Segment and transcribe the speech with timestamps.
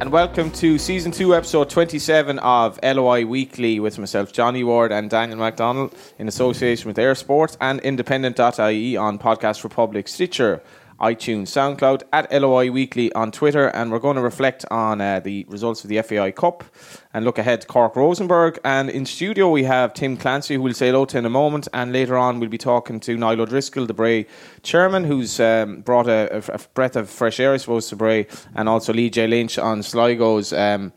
[0.00, 5.08] and welcome to season two, episode 27 of LOI Weekly with myself, Johnny Ward, and
[5.08, 10.62] Daniel MacDonald in association with EA Sports and Independent.ie on Podcast Republic, Stitcher,
[11.04, 15.44] iTunes, SoundCloud, at LOI Weekly on Twitter, and we're going to reflect on uh, the
[15.50, 16.64] results of the FAI Cup
[17.12, 18.58] and look ahead to Cork Rosenborg.
[18.64, 21.68] And in studio, we have Tim Clancy, who we'll say hello to in a moment,
[21.74, 24.26] and later on, we'll be talking to Niall O'Driscoll, the Bray
[24.62, 28.26] chairman, who's um, brought a, a, a, breath of fresh air, I suppose, to Bray,
[28.54, 29.26] and also Lee J.
[29.26, 30.54] Lynch on Sligo's.
[30.54, 30.94] Um,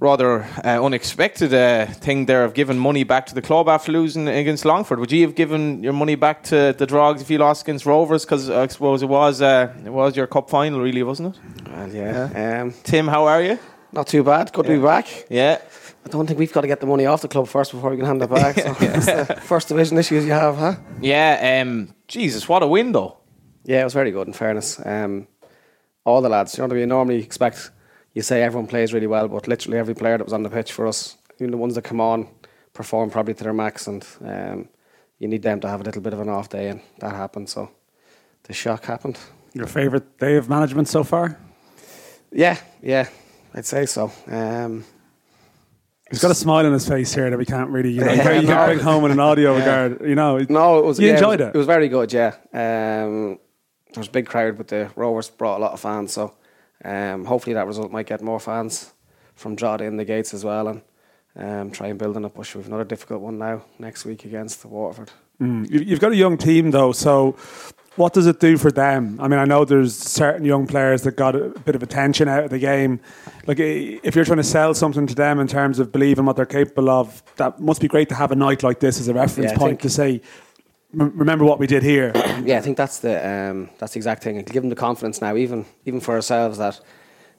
[0.00, 4.28] rather uh, unexpected uh, thing there of giving money back to the club after losing
[4.28, 4.98] against Longford.
[4.98, 8.24] Would you have given your money back to the Drogs if you lost against Rovers?
[8.24, 11.40] Because I suppose it was uh, it was your cup final, really, wasn't it?
[11.68, 12.30] Well, yeah.
[12.34, 12.62] yeah.
[12.62, 13.58] Um, Tim, how are you?
[13.92, 14.52] Not too bad.
[14.52, 14.72] Good yeah.
[14.72, 15.26] to be back.
[15.30, 15.58] Yeah.
[16.04, 17.96] I don't think we've got to get the money off the club first before we
[17.96, 18.56] can hand it back.
[18.56, 20.74] So the first division issues you have, huh?
[21.00, 21.62] Yeah.
[21.62, 23.16] Um, Jesus, what a win, though.
[23.64, 24.26] Yeah, it was very good.
[24.26, 25.26] In fairness, um,
[26.04, 26.56] all the lads.
[26.56, 26.88] You know what I mean?
[26.88, 27.70] Normally expect
[28.14, 30.72] you say everyone plays really well, but literally every player that was on the pitch
[30.72, 32.28] for us, even the ones that come on,
[32.72, 34.68] perform probably to their max, and um,
[35.18, 37.48] you need them to have a little bit of an off day, and that happened.
[37.50, 37.70] So
[38.44, 39.18] the shock happened.
[39.52, 41.38] Your favourite day of management so far?
[42.32, 43.08] Yeah, yeah,
[43.52, 44.10] I'd say so.
[44.26, 44.84] Um,
[46.10, 48.22] He's got a smile on his face here that we can't really, you know, you
[48.46, 49.58] can't bring home in an audio yeah.
[49.58, 50.08] regard.
[50.08, 51.00] You know, no, it was.
[51.00, 51.54] You yeah, enjoyed it, was, it?
[51.54, 52.12] It was very good.
[52.12, 53.38] Yeah, um,
[53.92, 56.34] there was a big crowd, but the Rovers brought a lot of fans, so
[56.84, 58.92] um, hopefully that result might get more fans
[59.34, 60.82] from Drogheda in the gates as well and
[61.36, 62.30] um, try and build on it.
[62.30, 62.54] push.
[62.54, 65.10] we've another difficult one now next week against the Waterford.
[65.40, 65.68] Mm.
[65.68, 67.36] You've got a young team though, so
[67.96, 69.18] what does it do for them?
[69.20, 72.44] I mean, I know there's certain young players that got a bit of attention out
[72.44, 73.00] of the game.
[73.46, 76.46] Like, if you're trying to sell something to them in terms of believing what they're
[76.46, 79.52] capable of, that must be great to have a night like this as a reference
[79.52, 80.20] yeah, point to say,
[80.94, 82.12] remember what we did here.
[82.44, 84.36] yeah, I think that's the um, that's the exact thing.
[84.36, 86.80] It'll give them the confidence now, even even for ourselves, that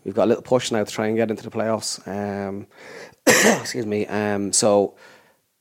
[0.04, 2.06] we've got a little push now to try and get into the playoffs.
[2.08, 2.68] Um,
[3.62, 4.06] excuse me.
[4.08, 4.96] Um, so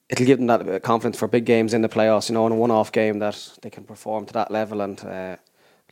[0.09, 2.29] it'll give them that confidence for big games in the playoffs.
[2.29, 4.81] You know, in a one-off game that they can perform to that level.
[4.81, 5.37] And uh,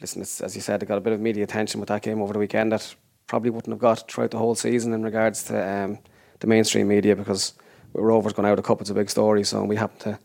[0.01, 2.33] listen, as you said, they got a bit of media attention with that game over
[2.33, 2.95] the weekend that
[3.27, 5.99] probably wouldn't have got throughout the whole season in regards to um,
[6.41, 7.55] the mainstream media because
[7.93, 9.45] with Rovers going out a cup, it's a big story.
[9.45, 10.19] So we happen to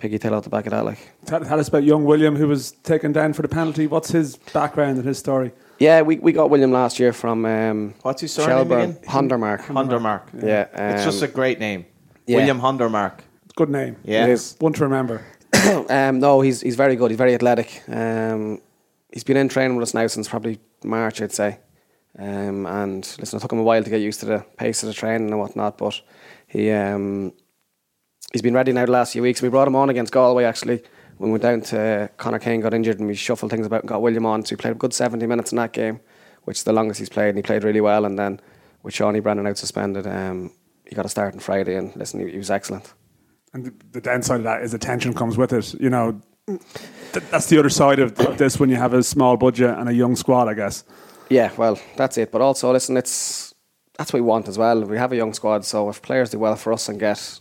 [0.00, 0.84] piggytail out the back of that.
[0.84, 3.86] Like, tell, tell, us about young William who was taken down for the penalty.
[3.86, 5.52] What's his background and his story?
[5.78, 8.94] Yeah, we, we got William last year from um, what's his surname again?
[9.06, 9.60] Hondermarck.
[9.62, 10.22] Hondermarck.
[10.42, 11.86] Yeah, um, it's just a great name.
[12.26, 12.36] Yeah.
[12.36, 13.20] William Hondermarck.
[13.56, 13.96] Good name.
[14.04, 15.24] Yeah, it is one to remember.
[15.88, 17.10] um, no, he's he's very good.
[17.10, 17.82] He's very athletic.
[17.88, 18.60] Um,
[19.12, 21.58] he's been in training with us now since probably March, I'd say.
[22.18, 24.88] Um, and listen, it took him a while to get used to the pace of
[24.88, 26.00] the training and whatnot, but
[26.46, 27.32] he um,
[28.32, 29.42] he's been ready now the last few weeks.
[29.42, 30.82] We brought him on against Galway actually.
[31.18, 33.88] When we went down to Connor Kane got injured and we shuffled things about and
[33.88, 34.44] got William on.
[34.44, 36.00] So he played a good 70 minutes in that game,
[36.44, 38.06] which is the longest he's played, and he played really well.
[38.06, 38.40] And then
[38.82, 40.50] with Seanie Brennan out suspended, um,
[40.86, 42.94] he got a start on Friday, and listen, he, he was excellent.
[43.52, 45.74] And the downside of that is the tension comes with it.
[45.74, 49.76] You know, th- that's the other side of this when you have a small budget
[49.78, 50.84] and a young squad, I guess.
[51.28, 52.32] Yeah, well, that's it.
[52.32, 53.54] But also, listen, it's
[53.98, 54.82] that's what we want as well.
[54.84, 57.40] We have a young squad, so if players do well for us and get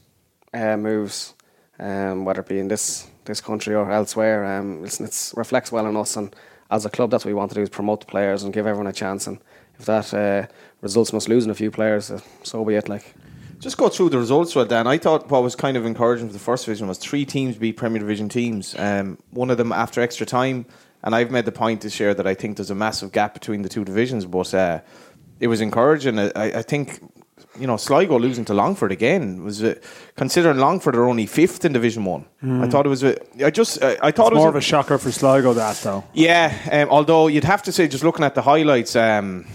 [0.53, 1.33] uh, moves,
[1.79, 4.43] um, whether it be in this this country or elsewhere.
[4.45, 6.35] Um, it reflects well on us, and
[6.69, 8.67] as a club, that's what we want to do is promote the players and give
[8.67, 9.27] everyone a chance.
[9.27, 9.39] And
[9.79, 10.47] if that uh,
[10.81, 12.89] results in us losing a few players, uh, so be it.
[12.89, 13.13] Like.
[13.59, 14.87] Just go through the results, well, Dan.
[14.87, 17.75] I thought what was kind of encouraging for the first division was three teams beat
[17.75, 18.73] Premier Division teams.
[18.77, 20.65] Um, one of them after extra time,
[21.03, 23.61] and I've made the point this year that I think there's a massive gap between
[23.61, 24.79] the two divisions, but uh,
[25.41, 26.19] it was encouraging.
[26.19, 27.01] I, I think
[27.59, 29.75] you know, Sligo losing to Longford again was uh,
[30.15, 32.25] considering Longford are only fifth in Division One.
[32.43, 32.63] Mm.
[32.63, 33.03] I thought it was.
[33.03, 33.81] A, I just.
[33.81, 36.03] Uh, I thought it's it was more a, of a shocker for Sligo that though.
[36.13, 39.45] Yeah, um, although you'd have to say, just looking at the highlights, um,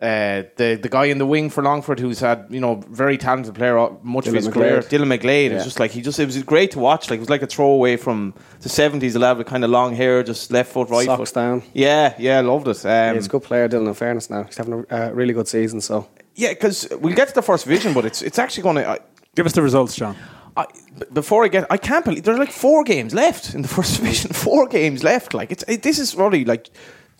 [0.00, 3.54] uh, the the guy in the wing for Longford who's had you know very talented
[3.54, 5.50] player uh, much Dylan of his career, Dylan McGlade.
[5.50, 5.56] Yeah.
[5.56, 7.10] It's just like he just it was great to watch.
[7.10, 9.14] Like it was like a throwaway from the seventies.
[9.14, 11.40] A lad with kind of long hair, just left foot, right Socks foot.
[11.40, 11.62] down.
[11.72, 12.84] Yeah, yeah, loved it.
[12.84, 13.86] Um, yeah, he's a good player, Dylan.
[13.86, 15.80] In fairness, now he's having a uh, really good season.
[15.80, 19.00] So yeah, because we'll get to the first division, but it's it's actually going to.
[19.34, 20.16] Give us the results, John.
[20.56, 20.66] I,
[21.12, 24.32] before I get, I can't believe there's like four games left in the first division.
[24.32, 25.34] Four games left.
[25.34, 26.70] Like it's it, this is really like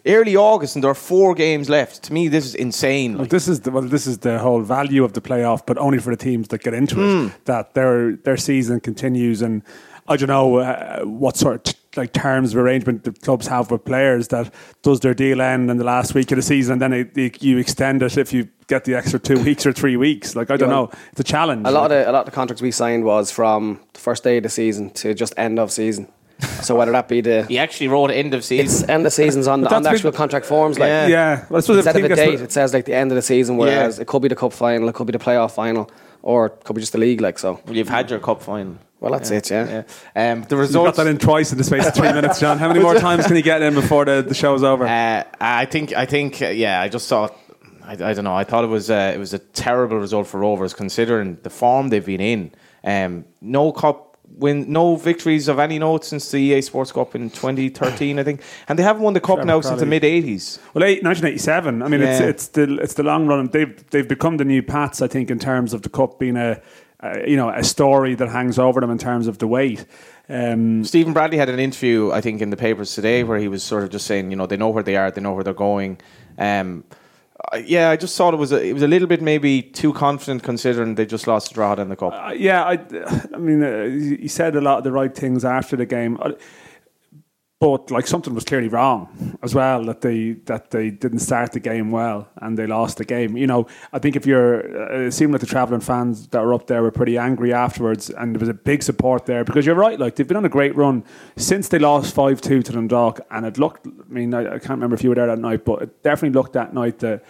[0.06, 2.02] early August, and there are four games left.
[2.04, 3.16] To me, this is insane.
[3.16, 5.98] Well, this is the, well, this is the whole value of the playoff, but only
[5.98, 7.26] for the teams that get into mm.
[7.26, 7.30] it.
[7.30, 7.36] Hmm.
[7.44, 9.62] That their their season continues, and
[10.06, 13.84] I don't know uh, what sort of like terms of arrangement the clubs have with
[13.84, 14.52] players that
[14.82, 17.42] does their deal end in the last week of the season, and then it, it,
[17.42, 20.34] you extend it if you get the extra two weeks or three weeks.
[20.36, 20.74] Like I don't yeah.
[20.76, 21.66] know, it's a challenge.
[21.66, 24.24] A lot of the, a lot of the contracts we signed was from the first
[24.24, 26.08] day of the season to just end of season.
[26.62, 28.66] So whether that be the He actually wrote end of season.
[28.66, 31.06] it's end of seasons on, the- on the actual been- contract forms, like Yeah.
[31.06, 33.22] Yeah, well, I suppose instead of a date, it says like the end of the
[33.22, 33.56] season.
[33.56, 34.02] Whereas Yeah.
[34.02, 35.90] it could be the cup final, it could be the playoff final,
[36.22, 37.20] or it could be just the league.
[37.20, 37.60] Like so.
[37.66, 38.76] Well, you've had your cup final.
[39.00, 39.50] Well, that's it.
[39.50, 39.82] Yeah.
[40.16, 40.32] Yeah.
[40.32, 40.96] Um, the You got results.
[40.96, 42.58] that in twice in the space of three minutes, John.
[42.58, 44.86] How many more times can you get in before the, the show's over?
[44.86, 45.92] Uh, I think.
[45.92, 46.40] I think.
[46.42, 46.80] Uh, yeah.
[46.80, 47.36] I just thought.
[47.86, 48.34] I, I don't know.
[48.34, 48.90] I thought it was.
[48.90, 52.52] Uh, it was a terrible result for Rovers, considering the form they've been in.
[52.82, 54.70] Um, no cup win.
[54.72, 58.78] No victories of any note since the EA Sports Cup in 2013, I think, and
[58.78, 60.58] they haven't won the cup Trevor now since the mid 80s.
[60.72, 61.82] Well, eight, 1987.
[61.82, 62.08] I mean, Yeah.
[62.08, 63.48] it's it's the it's the long run.
[63.48, 65.02] They've they've become the new Pats.
[65.02, 66.60] I think in terms of the cup being a,
[67.00, 69.84] a you know a story that hangs over them in terms of the weight.
[70.26, 73.62] Um, Stephen Bradley had an interview, I think, in the papers today where he was
[73.62, 75.52] sort of just saying, you know, they know where they are, they know where they're
[75.52, 75.98] going.
[76.38, 76.94] Um, uh,
[77.64, 80.42] yeah, I just thought it was a, it was a little bit maybe too confident
[80.42, 82.12] considering they just lost to Drogheda in the cup.
[82.12, 82.78] Uh, yeah, I,
[83.34, 86.18] I mean, uh, he said a lot of the right things after the game,
[87.60, 91.60] but like something was clearly wrong as well that they that they didn't start the
[91.60, 93.36] game well and they lost the game.
[93.36, 96.52] You know, I think if you're, uh, it seemed like the travelling fans that were
[96.52, 99.76] up there were pretty angry afterwards, and there was a big support there because you're
[99.76, 101.04] right, like they've been on a great run
[101.36, 103.86] since they lost five two to Dundalk, and it looked.
[103.86, 106.34] I mean, I, I can't remember if you were there that night, but it definitely
[106.34, 107.24] looked that night that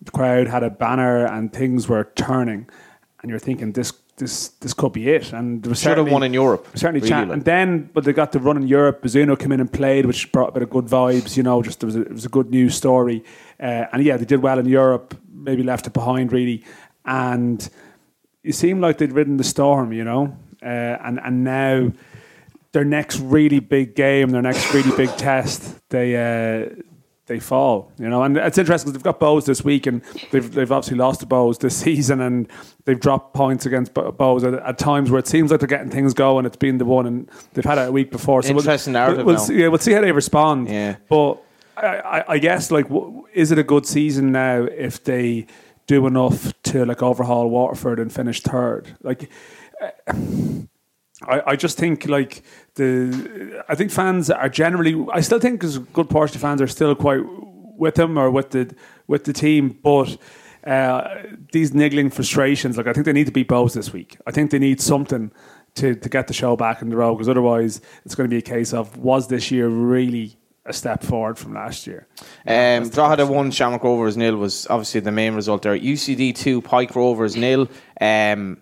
[0.00, 2.68] the crowd had a banner and things were turning,
[3.20, 5.32] and you're thinking this this this could be it.
[5.32, 6.66] And there was Should have certainly- won in Europe.
[6.74, 7.32] Certainly, really, like.
[7.32, 9.02] And then, but they got the run in Europe.
[9.02, 11.36] Bazunu came in and played, which brought a bit of good vibes.
[11.36, 13.24] You know, just there was a, it was a good news story.
[13.60, 15.16] Uh, and yeah, they did well in Europe.
[15.32, 16.64] Maybe left it behind really,
[17.04, 17.68] and
[18.42, 19.92] it seemed like they'd ridden the storm.
[19.92, 20.66] You know, uh,
[21.04, 21.92] and and now
[22.72, 26.16] their next really big game, their next really big test, they.
[26.16, 26.82] Uh,
[27.28, 30.02] they fall, you know, and it's interesting because they've got Bows this week, and
[30.32, 32.48] they've they've obviously lost to Bows this season, and
[32.84, 35.90] they've dropped points against Bo- Bows at, at times where it seems like they're getting
[35.90, 36.44] things going.
[36.46, 38.42] It's been the one, and they've had it a week before.
[38.42, 40.68] So we'll- Interesting we'll, narrative We'll, see, yeah, we'll see how they respond.
[40.68, 40.96] Yeah.
[41.08, 41.34] but
[41.76, 45.46] I, I, I guess like, w- is it a good season now if they
[45.86, 48.96] do enough to like overhaul Waterford and finish third?
[49.02, 49.30] Like.
[49.80, 50.12] Eh,
[51.22, 52.42] I, I just think like
[52.74, 56.68] the I think fans are generally I still think a good portion of fans are
[56.68, 57.22] still quite
[57.76, 58.74] with them or with the
[59.06, 60.16] with the team, but
[60.64, 61.22] uh,
[61.52, 64.18] these niggling frustrations, like I think they need to beat Bows this week.
[64.26, 65.30] I think they need something
[65.76, 68.38] to, to get the show back in the road because otherwise it's going to be
[68.38, 70.36] a case of was this year really
[70.66, 72.06] a step forward from last year?
[72.46, 75.78] Um, Drogheda 1, Shamrock Rovers nil was obviously the main result there.
[75.78, 77.68] UCD 2, Pike Rovers nil.
[78.00, 78.58] Um,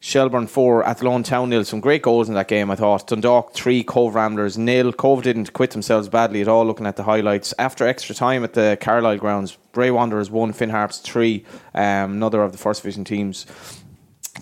[0.00, 1.64] Shelbourne 4, Athlone Town nil.
[1.64, 3.08] Some great goals in that game, I thought.
[3.08, 4.92] Dundalk 3, Cobh Ramblers nil.
[4.92, 7.52] Cobh didn't quit themselves badly at all, looking at the highlights.
[7.58, 11.44] After extra time at the Carlisle grounds, Bray Wanderers 1, Finn Harps 3.
[11.74, 13.46] Um, another of the First Division teams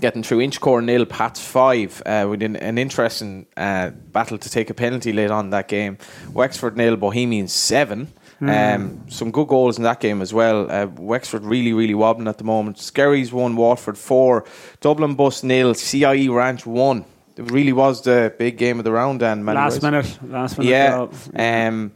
[0.00, 2.02] getting through Inchcore nil, Pats five.
[2.04, 5.98] Uh, with an, an interesting uh, battle to take a penalty late on that game.
[6.32, 8.12] Wexford nil, Bohemians seven.
[8.40, 10.70] Um, some good goals in that game as well.
[10.70, 12.78] Uh, Wexford really, really wobbling at the moment.
[12.78, 14.44] Skerries won, Watford four,
[14.80, 17.04] Dublin Bus nil, CIE Ranch one.
[17.36, 19.22] It really was the big game of the round.
[19.22, 20.70] And Last minute, last minute.
[21.34, 21.68] Yeah.
[21.68, 21.92] Um,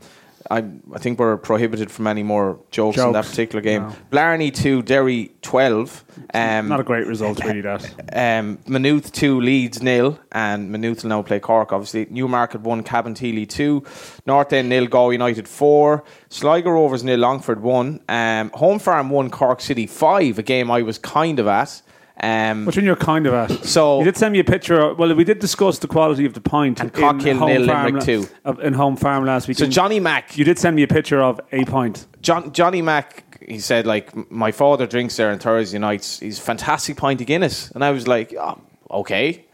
[0.51, 3.83] I, I think we're prohibited from any more jokes, in that particular game.
[3.83, 3.97] no.
[4.11, 6.05] Blarney 2, Derry 12.
[6.35, 7.61] Um, Not a great result, really.
[7.61, 12.07] That um, Maynooth 2, Leeds nil, and Maynooth will now play Cork, obviously.
[12.11, 13.85] Newmarket 1, Cabinteely 2,
[14.27, 19.31] North End nil, Galway United 4, Sligo Rovers nil, Longford 1, um, Home Farm 1,
[19.31, 21.81] Cork City 5, a game I was kind of at.
[22.23, 23.65] Um, Which one you're kind of at?
[23.65, 24.79] So- you did send me a picture.
[24.79, 27.85] Of, well, we did discuss the quality of the pint And in Cockhill nil, Farm
[27.87, 28.29] Limerick two.
[28.63, 29.57] in home farm last week.
[29.59, 32.07] so Johnny Mack, you did send me a picture of a pint.
[32.21, 36.21] John, Johnny Mack, he said, like, my father drinks there on Thursday nights.
[36.21, 37.71] He's fantastic pint of Guinness.
[37.71, 38.61] And I was like, oh,
[38.91, 39.47] okay,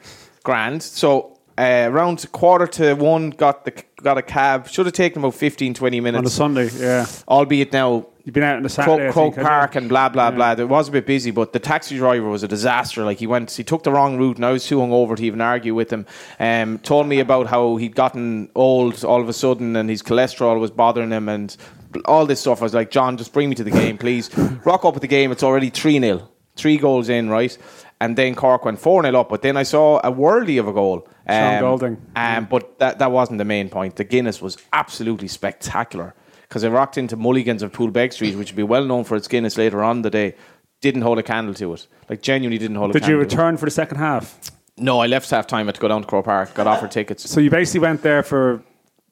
[0.42, 0.82] grand.
[0.82, 4.68] So uh, around quarter to one, got the got a cab.
[4.68, 6.18] Should have taken about 15, 20 minutes.
[6.18, 6.68] on a Sunday.
[6.78, 9.10] Yeah, albeit now you've been out on the Saturday.
[9.10, 10.52] Croke, Croke Park and blah blah blah.
[10.52, 13.04] It was a bit busy, but the taxi driver was a disaster.
[13.04, 15.40] Like he went, he took the wrong route, and I was too hungover to even
[15.40, 16.04] argue with him.
[16.38, 20.60] Um, told me about how he'd gotten old all of a sudden, and his cholesterol
[20.60, 21.56] was bothering him, and
[22.04, 22.60] all this stuff.
[22.60, 24.36] I was like, John, just bring me to the game, please.
[24.64, 25.32] Rock up at the game.
[25.32, 27.56] It's already three 0 three goals in, right?
[28.00, 30.72] And then Cork went 4 0 up, but then I saw a worldly of a
[30.72, 31.08] goal.
[31.28, 32.02] Sean Golding.
[32.14, 33.96] Um, but that, that wasn't the main point.
[33.96, 36.14] The Guinness was absolutely spectacular
[36.48, 39.28] because I rocked into Mulligan's of Poolbeg Street, which would be well known for its
[39.28, 40.34] Guinness later on the day.
[40.80, 41.86] Didn't hold a candle to it.
[42.08, 43.32] Like, genuinely didn't hold a Did candle you to it.
[43.32, 44.38] return for the second half?
[44.76, 45.66] No, I left half time.
[45.66, 47.28] Had to go down to Croke Park, got offered tickets.
[47.30, 48.62] So you basically went there for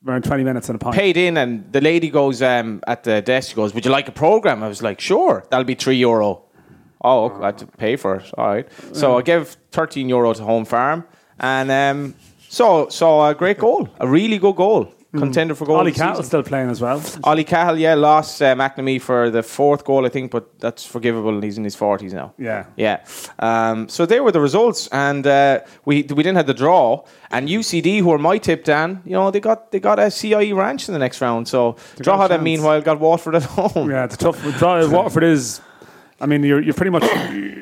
[0.07, 0.95] around twenty minutes and a pint.
[0.95, 3.49] Paid in, and the lady goes um, at the desk.
[3.49, 6.43] She goes, "Would you like a program?" I was like, "Sure, that'll be three euro.
[7.01, 8.31] Oh, okay, I had to pay for it.
[8.37, 8.69] All right.
[8.93, 11.05] So I gave thirteen euro to Home Farm,
[11.41, 12.15] and um,
[12.49, 15.77] So, so a great goal, a really good goal, contender for goal.
[15.77, 16.09] Ollie of the season.
[16.13, 17.03] Cahill's still playing as well.
[17.25, 21.31] Ollie Cahill, yeah, lost uh, McNamee for the fourth goal, I think, but that's forgivable.
[21.35, 22.35] and He's in his forties now.
[22.39, 22.67] Yeah.
[22.77, 23.05] yeah.
[23.39, 27.05] Um, so there were the results, and uh, we we didn't have the draw.
[27.31, 30.53] And UCD, who are my tip, Dan, you know they got they got a CIE
[30.53, 31.49] ranch in the next round.
[31.49, 32.43] So got a Drogheda, chance.
[32.45, 33.91] meanwhile, got Waterford at home.
[33.91, 34.41] Yeah, it's tough.
[34.59, 35.61] draw- Watford is.
[36.21, 37.03] I mean, you're you're pretty much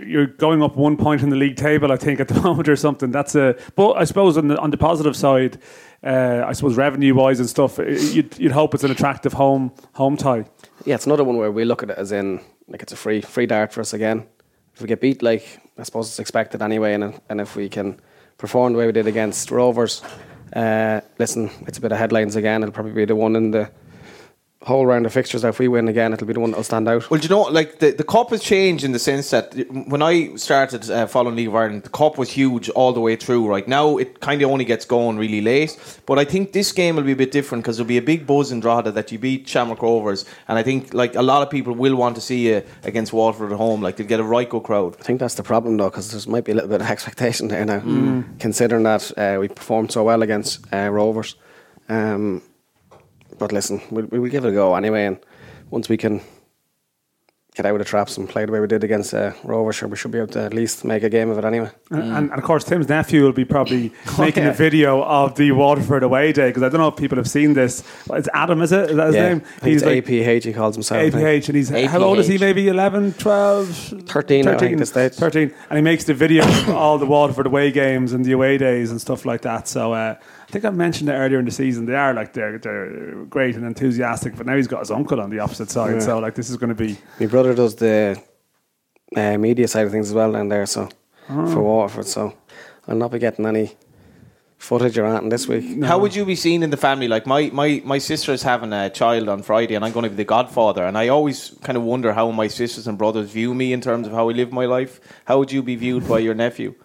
[0.07, 2.77] you're going up one point in the league table, I think, at the moment or
[2.77, 3.11] something.
[3.11, 3.57] That's a.
[3.77, 5.59] But I suppose on the on the positive side,
[6.05, 9.73] uh, I suppose revenue wise and stuff, uh, you'd you'd hope it's an attractive home
[9.95, 10.45] home tie.
[10.85, 13.21] Yeah, it's another one where we look at it as in like it's a free
[13.21, 14.27] free dart for us again.
[14.75, 18.01] If we get beat, like I suppose it's expected anyway, and and if we can
[18.39, 20.03] perform the way we did against Rovers,
[20.55, 22.63] uh, listen, it's a bit of headlines again.
[22.63, 23.71] It'll probably be the one in the
[24.65, 25.45] whole round of fixtures.
[25.45, 27.11] If we win again, it'll be the one that'll stand out.
[27.11, 30.03] Well, do you know, like the, the cup has changed in the sense that when
[30.03, 33.49] I started uh, following League of Ireland, the cup was huge all the way through.
[33.49, 35.77] Right now, it kind of only gets going really late.
[36.07, 38.27] But I think this game will be a bit different because there'll be a big
[38.27, 41.51] buzz in Drogheda that you beat Shamrock Rovers, and I think like a lot of
[41.51, 43.83] people will want to see you against Waterford at home.
[43.83, 44.97] Like they'll get a right good crowd.
[45.01, 47.49] I think that's the problem though, because there might be a little bit of expectation
[47.49, 51.37] there now, considering that uh, we performed so well against uh, Rovers.
[51.89, 52.43] Um,
[53.43, 55.19] but listen, we'll, we'll give it a go anyway, and
[55.71, 56.21] once we can
[57.55, 59.89] get out of the traps and play the way we did against uh, Rovers, sure
[59.89, 61.71] we should be able to at least make a game of it anyway.
[61.91, 64.51] And, and, and of course, Tim's nephew will be probably making yeah.
[64.51, 67.53] a video of the Waterford away day because I don't know if people have seen
[67.53, 67.83] this.
[68.11, 68.91] It's Adam, is it?
[68.91, 69.43] Is that his yeah, name?
[69.63, 70.45] He's think it's APH.
[70.45, 71.03] He calls himself.
[71.03, 71.25] I think.
[71.25, 72.39] APH, and he's how old is he?
[72.39, 73.69] Maybe 11, 12,
[74.07, 75.15] 13, I think, this stage.
[75.15, 75.53] 13.
[75.69, 78.91] And he makes the video of all the Waterford away games and the away days
[78.91, 79.69] and stuff like that.
[79.69, 81.87] So uh, I think I mentioned it earlier in the season.
[81.87, 85.31] They are like they're they're great and enthusiastic, but now he's got his uncle on
[85.31, 85.95] the opposite side.
[85.95, 86.01] Yeah.
[86.01, 88.23] So like this is going to be My brother does the
[89.17, 90.91] uh, media side of things as well down there, so
[91.27, 92.07] for Waterford.
[92.07, 92.35] So
[92.87, 93.75] I'll not be getting any
[94.59, 95.83] footage or anything this week.
[95.83, 97.09] How would you be seen in the family?
[97.09, 100.11] Like my, my, my sister is having a child on Friday, and I'm going to
[100.11, 100.85] be the godfather.
[100.85, 104.07] And I always kind of wonder how my sisters and brothers view me in terms
[104.07, 105.01] of how I live my life.
[105.25, 106.75] How would you be viewed by your nephew?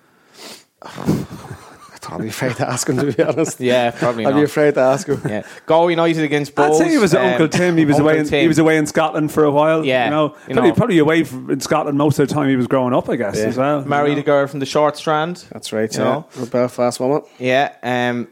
[2.10, 3.60] I'd be afraid to ask him, to be honest.
[3.68, 4.38] Yeah, probably I'd not.
[4.38, 5.22] be afraid to ask him.
[5.28, 7.76] Yeah, Go United against I'd say he was um, Uncle Tim.
[7.78, 8.20] He was Uncle away.
[8.20, 8.42] In, Tim.
[8.42, 9.86] He was away in Scotland for a while.
[9.86, 10.76] Yeah, you know, you probably, know.
[10.76, 13.10] probably away from, in Scotland most of the time he was growing up.
[13.10, 13.46] I guess Yeah.
[13.46, 13.84] as well.
[13.86, 15.46] married a girl from the Short Strand.
[15.52, 16.10] That's right, You yeah.
[16.10, 16.26] know?
[16.42, 17.24] A Belfast woman.
[17.40, 18.28] Yeah, um,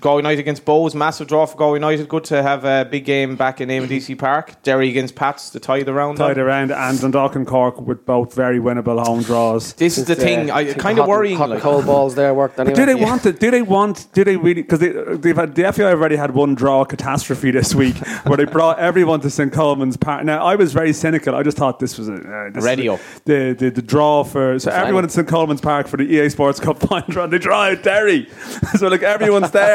[0.00, 2.08] Go United against Bows, massive draw for Go United.
[2.08, 4.60] Good to have a big game back in DC Park.
[4.62, 6.18] Derry against Pats to tie the round.
[6.18, 6.44] Tied on.
[6.44, 9.74] around, and Dundalk and Cork with both very winnable home draws.
[9.74, 10.50] This is the thing.
[10.50, 11.36] I kind of worrying.
[11.36, 12.74] Hot like- cold balls there worked anyway.
[12.74, 13.38] Do they want it?
[13.40, 14.06] Do they want?
[14.12, 14.62] Do they really?
[14.62, 18.36] Because they, they've had the FAI have already had one draw catastrophe this week, where
[18.36, 20.24] they brought everyone to St Colman's Park.
[20.24, 21.34] Now I was very cynical.
[21.34, 22.98] I just thought this was a uh, this Radio.
[23.26, 26.58] The, the the draw for so everyone at St Colman's Park for the EA Sports
[26.58, 27.26] Cup final draw.
[27.26, 28.28] They draw out Derry,
[28.76, 29.67] so like everyone's there.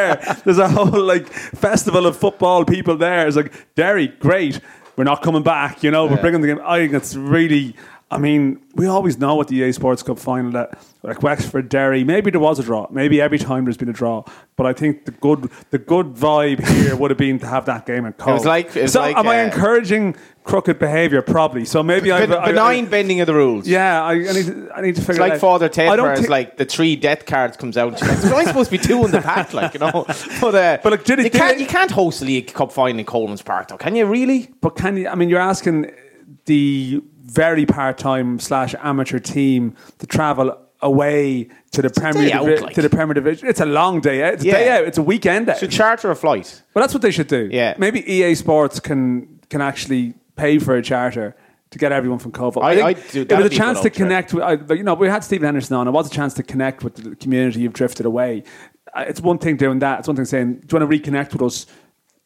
[0.46, 3.28] There's a whole like festival of football people there.
[3.28, 4.60] It's like Derry, great.
[4.96, 5.84] We're not coming back.
[5.84, 6.60] You know, we're bringing the game.
[6.64, 7.76] I think it's really.
[8.12, 12.04] I mean, we always know at the EA Sports Cup final that like Wexford, Derry,
[12.04, 12.86] maybe there was a draw.
[12.92, 14.24] Maybe every time there's been a draw.
[14.56, 17.88] But I think the good the good vibe here would have been to have that
[17.88, 18.36] game in Cobh.
[18.36, 21.22] was like- it was so like, am I uh, encouraging crooked behaviour?
[21.22, 21.66] Probably.
[21.66, 23.68] So maybe I Ben- benign bending of the rules.
[23.68, 25.42] yeah, I, I need to, I need to figure It's like it out.
[25.42, 27.98] Father Ted, I don't where it's like the three death cards comes out.
[28.00, 30.06] "So I'm supposed to be two in the pack, like you know.
[30.42, 32.54] But, uh, But, like, did it- you did can't it- you can't host a League
[32.54, 34.06] Cup final in Colman's Park, though, can you?
[34.06, 34.50] Really?
[34.62, 35.08] But can you?
[35.08, 35.92] I mean, you're asking
[36.46, 42.62] the very part-time slash amateur team to travel away to the Premier day out, Divi-
[42.62, 42.76] like.
[42.76, 43.48] to the Premier Division.
[43.48, 44.34] It's a long day out.
[44.34, 44.54] It's a Yeah.
[44.54, 44.84] day out.
[44.86, 45.58] It's a weekend out.
[45.58, 46.62] Should charter a flight.
[46.74, 47.48] Well, that's what they should do.
[47.52, 47.76] Yeah.
[47.78, 51.36] Maybe EA Sports can can actually pay for a charter
[51.72, 52.58] to get everyone from Cobh.
[52.58, 54.44] I- think I'd do- it was a chance to connect with.
[54.44, 55.88] I, you know, we had Stephen Henderson on.
[55.88, 58.44] It was a chance to connect with the community you've drifted away.
[58.96, 60.00] Uh, It's one thing doing that.
[60.00, 61.66] It's one thing saying, "Do you want to reconnect with us?"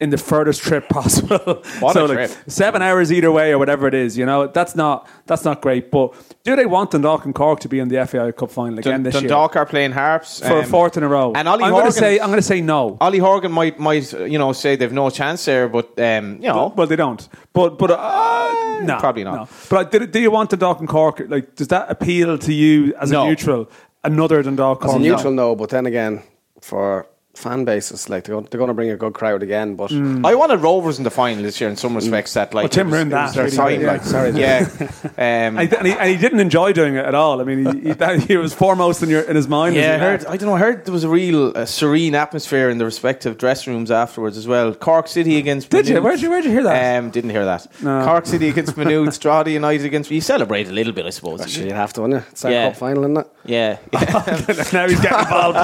[0.00, 2.30] In the furthest trip possible, What so a like trip.
[2.46, 5.90] seven hours either way or whatever it is, you know that's not that's not great.
[5.90, 6.14] But
[6.44, 9.02] do they want Dundalk and Cork to be in the FAI Cup final again Dun-
[9.02, 11.32] this Dundalk are playing harps year for a um, fourth in a row?
[11.34, 12.96] And Ollie I'm Horgan, going to say I'm going to say no.
[13.00, 16.72] Ollie Horgan might might you know say they've no chance there, but um, you know.
[16.76, 17.28] Well, they don't.
[17.52, 19.34] But but uh, no, probably not.
[19.34, 19.48] No.
[19.68, 21.22] But uh, do, do you want the Dundalk and Cork?
[21.26, 23.24] Like, does that appeal to you as No.
[23.24, 23.68] a neutral?
[24.04, 25.00] Another Dundalk As Cork?
[25.00, 25.56] a neutral, no.
[25.56, 26.22] But then again,
[26.60, 28.08] for fan bases.
[28.10, 30.98] Like they're going, they're going to bring a good crowd again, but I wanted Rovers
[30.98, 32.34] in the final this year in some respects.
[32.34, 33.86] That like Well, Tim it was- ruined that, their really, sign, yeah.
[33.92, 34.68] like, Sorry, yeah.
[35.18, 37.40] Um, And he, and, he, and he didn't enjoy doing it at all.
[37.40, 39.74] I mean, he, he, that, he was foremost in your in his mind.
[39.76, 40.26] Yeah, I he- heard.
[40.26, 40.54] I don't know.
[40.54, 44.36] I heard there was a real uh, serene atmosphere in the respective dressing rooms afterwards
[44.36, 44.74] as well.
[44.74, 45.70] Cork City against.
[45.70, 46.00] Did you?
[46.02, 46.98] Where'd you- where'd you hear that?
[46.98, 47.66] Um, didn't hear that.
[47.82, 48.04] No.
[48.04, 50.10] Cork City against Maynooth, Strada United against.
[50.10, 51.40] You celebrate a little bit, I suppose.
[51.40, 52.24] actually you'd have to win it.
[52.30, 52.68] It's our Yeah.
[52.68, 53.26] cup final, isn't it?
[53.44, 53.78] Yeah.
[54.72, 55.58] now he's getting involved.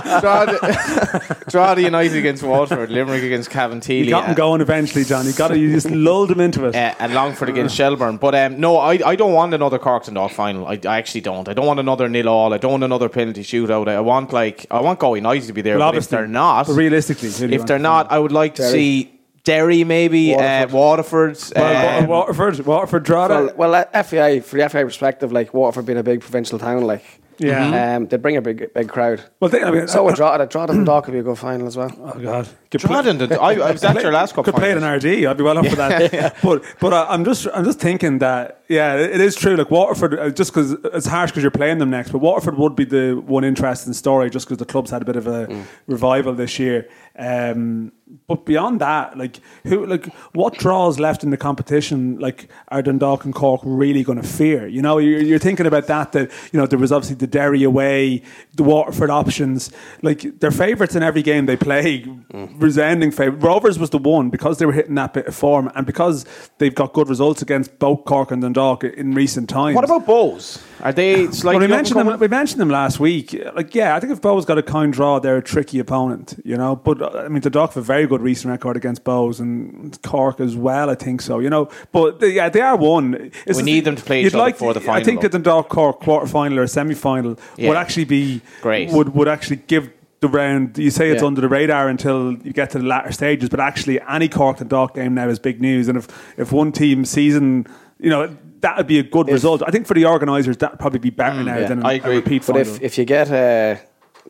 [1.65, 5.27] Strada, Strada United against Waterford, Limerick against Cavan You got him uh, going eventually, John.
[5.27, 6.75] You got to, you just lulled him into it.
[6.75, 8.17] uh, and Longford against Shelbourne.
[8.19, 10.67] But um, no, I, I don't want another Cork and Dog final.
[10.67, 11.49] I, I actually don't.
[11.49, 12.53] I don't want another nil all.
[12.55, 13.89] I don't want another penalty shootout.
[13.89, 15.79] I want like I want Go United to be there.
[15.79, 18.33] Well, but if they're not, but realistically, who do you if they're not, I would
[18.33, 18.73] like to Derry.
[18.73, 20.71] see Derry maybe Waterford.
[20.71, 21.39] uh, Waterford.
[21.57, 23.55] Well, um, Waterford, Waterford, Drogheda.
[23.57, 26.85] Well, well, uh, FAI for the FAI perspective, like Waterford being a big provincial town,
[26.85, 27.05] like
[27.39, 27.97] Yeah.
[27.97, 29.23] um, they bring a big big crowd.
[29.41, 30.47] well, they, I mean, So would Drogheda.
[30.47, 31.91] Drogheda and Dock could be a good final as well.
[31.99, 32.99] Oh God, Could play-
[33.39, 34.97] I, I was at your last cup Could play it in final.
[34.99, 35.27] RD.
[35.27, 36.37] I'd be well up for that.
[36.43, 39.57] But but I, I'm just I'm just thinking that yeah, it is true.
[39.57, 42.75] Like Waterford, uh, just because it's harsh because you're playing them next, but Waterford would
[42.77, 45.65] be the one interesting story just because the club's had a bit of a Mm.
[45.87, 46.89] revival this year.
[47.19, 47.93] Um,
[48.27, 52.19] but beyond that, like who like what draws left in the competition?
[52.19, 54.67] Like are Dundalk and Cork really going to fear?
[54.67, 56.13] You know, you're, you're thinking about that.
[56.13, 58.23] That you know there was obviously the Derry away,
[58.57, 59.71] the Waterford options.
[60.03, 62.03] Like they're favourites in every game they play,
[62.35, 62.61] Mm.
[62.61, 63.43] resounding favourite.
[63.43, 66.25] Rovers was the one because they were hitting that bit of form and because
[66.59, 69.75] they've got good results against both Cork and Dundalk in recent times.
[69.75, 70.63] What about Bows?
[70.83, 72.19] Are they slightly Well, we mentioned them.
[72.21, 73.35] We mentioned them last week.
[73.55, 76.57] Like, yeah, I think if Bows got a kind draw, they're a tricky opponent, you
[76.57, 76.77] know.
[76.77, 80.41] But I mean, the Dock have a very good recent record against Bows and Cork
[80.41, 80.91] as well.
[80.91, 81.69] I think so, you know.
[81.93, 83.31] But they, yeah, they are one.
[83.47, 85.01] It's We need them to play each you'd other like- before the final.
[85.01, 87.69] I think the Dundalk Cork quarter final or semi final Yeah.
[87.69, 88.91] would actually be Great.
[88.91, 89.91] Would would actually give.
[90.21, 91.27] The round, you say it's Yeah.
[91.27, 94.71] under the radar until you get to the latter stages, but actually, any Cork and
[94.71, 95.87] Dock game now is big news.
[95.87, 96.09] And if,
[96.39, 97.67] if one team season,
[98.05, 99.63] you know, that would be a good result.
[99.67, 101.69] I think for the organisers, that would probably be better now yeah.
[101.69, 102.17] than Mm, I a agree.
[102.17, 102.75] repeat But final.
[102.75, 103.77] if, if you get uh,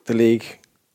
[0.07, 0.45] the league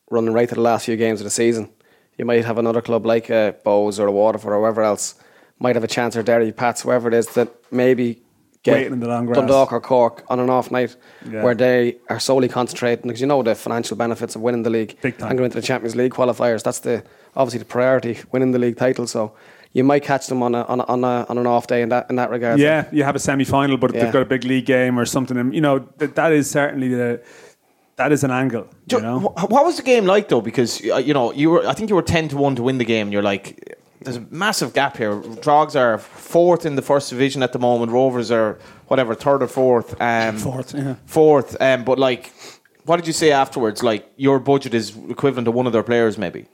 [0.10, 1.70] running right to the last few games of the season,
[2.18, 5.16] you might have another club like uh, Bows or a Waterford or whoever else
[5.60, 8.22] might have a chance or Derry, Pats, whoever it is that maybe
[8.64, 9.38] get in the long grass.
[9.38, 10.96] Dundalk or Cork on an off night
[11.32, 11.44] Yeah.
[11.44, 14.98] where they are solely concentrating because you know the financial benefits of winning the league
[15.02, 15.30] Big time.
[15.30, 16.62] and going into the Champions League qualifiers.
[16.64, 17.04] That's the
[17.38, 19.08] obviously the priority, winning the league title.
[19.08, 19.32] So
[19.74, 21.90] you might catch them on a, on a, on, a, on an off day in
[21.90, 22.60] that in that regard.
[22.60, 24.04] Yeah, you have a semi final, but Yeah.
[24.04, 26.90] they've got a big league game or something, and you know that, that is certainly
[26.90, 27.22] the
[27.98, 28.68] that is an angle.
[28.90, 30.42] You know, what was the game like though?
[30.42, 32.78] Because uh, you know you were, I think you were ten to one to win
[32.78, 33.08] the game.
[33.08, 35.16] And you're like, there's a massive gap here.
[35.42, 37.92] Drogs are fourth in the first division at the moment.
[37.92, 40.00] Rovers are whatever third or fourth.
[40.02, 40.96] Um, Fourth, yeah.
[41.06, 41.62] Fourth.
[41.62, 42.32] Um, but like,
[42.86, 43.84] what did you say afterwards?
[43.84, 46.46] Like your budget is equivalent to one of their players, maybe.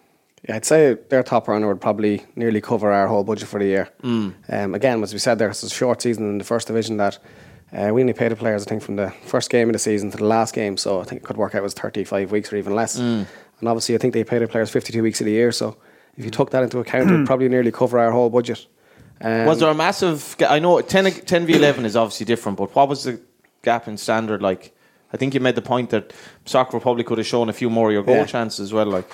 [0.47, 3.65] Yeah, I'd say their top runner would probably nearly cover our whole budget for the
[3.65, 3.89] year.
[4.03, 4.33] Mm.
[4.49, 7.17] Um, again, as we said, there, it's a short season in the first division that
[7.73, 10.11] uh, we only paid the players, I think, from the first game of the season
[10.11, 10.77] to the last game.
[10.77, 12.99] So I think it could work out as 35 weeks or even less.
[12.99, 13.25] Mm.
[13.59, 15.51] And obviously, I think they paid the players 52 weeks of the year.
[15.51, 15.77] So
[16.15, 18.67] if you took that into account, it would probably nearly cover our whole budget.
[19.21, 20.35] Um, was there a massive?
[20.37, 23.19] ga- I know 10, 10 v eleven is obviously different, but what was the
[23.63, 24.73] gap in standard like?
[25.13, 26.11] I think you made the point that
[26.43, 28.25] Soccer Republic could have shown a few more of your goal Yeah.
[28.25, 28.85] chances as well.
[28.87, 29.09] Like,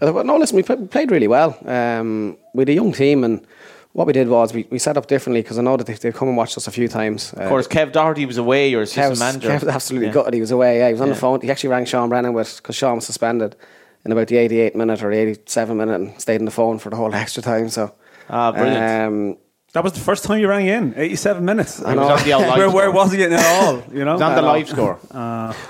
[0.00, 1.56] Uh, but no, listen, we played really well.
[1.64, 3.46] Um, we had a young team, and
[3.92, 6.14] what we did was we, we set up differently because I know that they've, they've
[6.14, 7.32] come and watched us a few times.
[7.34, 9.48] Uh, of course, Kev Doherty was away, your assistant Kev's, manager.
[9.48, 10.12] Kev's absolutely Yeah.
[10.14, 10.34] gutted.
[10.34, 10.78] He was away.
[10.78, 11.14] Yeah, he was on Yeah.
[11.14, 11.40] the phone.
[11.40, 13.56] He actually rang Sean Brennan with because Sean was suspended
[14.04, 16.96] in about the 88 minute or 87 minute and stayed on the phone for the
[16.96, 17.68] whole extra time.
[17.70, 17.92] So,
[18.28, 18.84] Ah, brilliant.
[19.06, 19.36] Um,
[19.72, 21.78] that was the first time you rang in, eighty-seven minutes.
[21.78, 23.82] He was on the where, where was he at all?
[23.92, 24.98] You know, He was on the live score.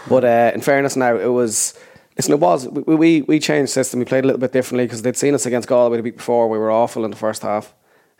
[0.08, 1.74] but uh, in fairness, now it was.
[2.16, 3.98] Listen, it was we we, we changed system.
[3.98, 6.48] We played a little bit differently because they'd seen us against Galway the week before.
[6.48, 7.74] We were awful in the first half,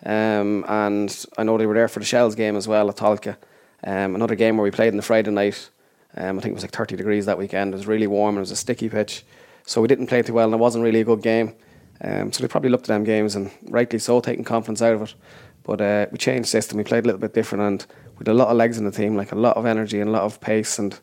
[0.05, 3.37] um, and I know they were there for the Shells game as well at Tolka.
[3.85, 5.71] Um, another game where we played on the Friday night.
[6.15, 7.75] Um, I think it was like 30 degrees that weekend.
[7.75, 9.25] It was really warm and it was a sticky pitch,
[9.65, 11.55] so we didn't play too well, and it wasn't really a good game.
[12.03, 15.03] Um, so they probably looked at them games and rightly so, taking confidence out of
[15.03, 15.15] it.
[15.63, 16.77] But uh, we changed system.
[16.77, 17.87] We played a little bit different, and
[18.19, 20.13] with a lot of legs in the team, like a lot of energy and a
[20.13, 20.99] lot of pace, and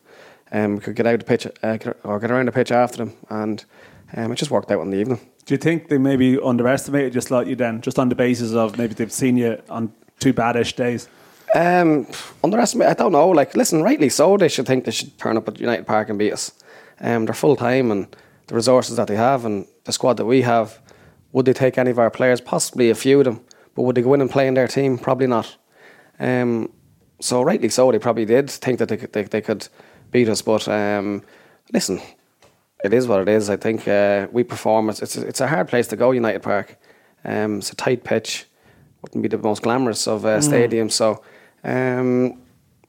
[0.54, 3.14] um, we could get out the pitch uh, or get around the pitch after them,
[3.30, 3.66] and
[4.16, 5.20] um, it just worked out in the evening.
[5.46, 8.78] Do you think they maybe underestimated just like you then, just on the basis of
[8.78, 11.10] maybe they've seen you on two badish days?
[11.56, 12.08] Um,
[12.44, 12.88] underestimate?
[12.88, 13.30] I don't know.
[13.30, 14.38] Like, listen, rightly so.
[14.38, 16.52] They should think they should turn up at United Park and beat us.
[17.00, 18.16] Um, they're full time and
[18.48, 20.80] the resources that they have and the squad that we have.
[21.32, 22.42] Would they take any of our players?
[22.42, 23.42] Possibly a few of them,
[23.76, 24.98] but would they go in and play in their team?
[24.98, 25.58] Probably not.
[26.20, 26.72] Um,
[27.20, 29.68] so rightly so, they probably did think that they could, they, they could
[30.14, 30.42] beat us.
[30.42, 31.24] But um,
[31.74, 32.00] listen,
[32.84, 33.50] it is what it is.
[33.50, 34.90] I think uh, we perform.
[34.90, 36.78] It's, it's it's a hard place to go, United Park.
[37.26, 38.46] Um, it's a tight pitch.
[39.02, 40.94] Wouldn't be the most glamorous of uh, stadiums.
[40.94, 41.22] So,
[41.64, 42.40] um,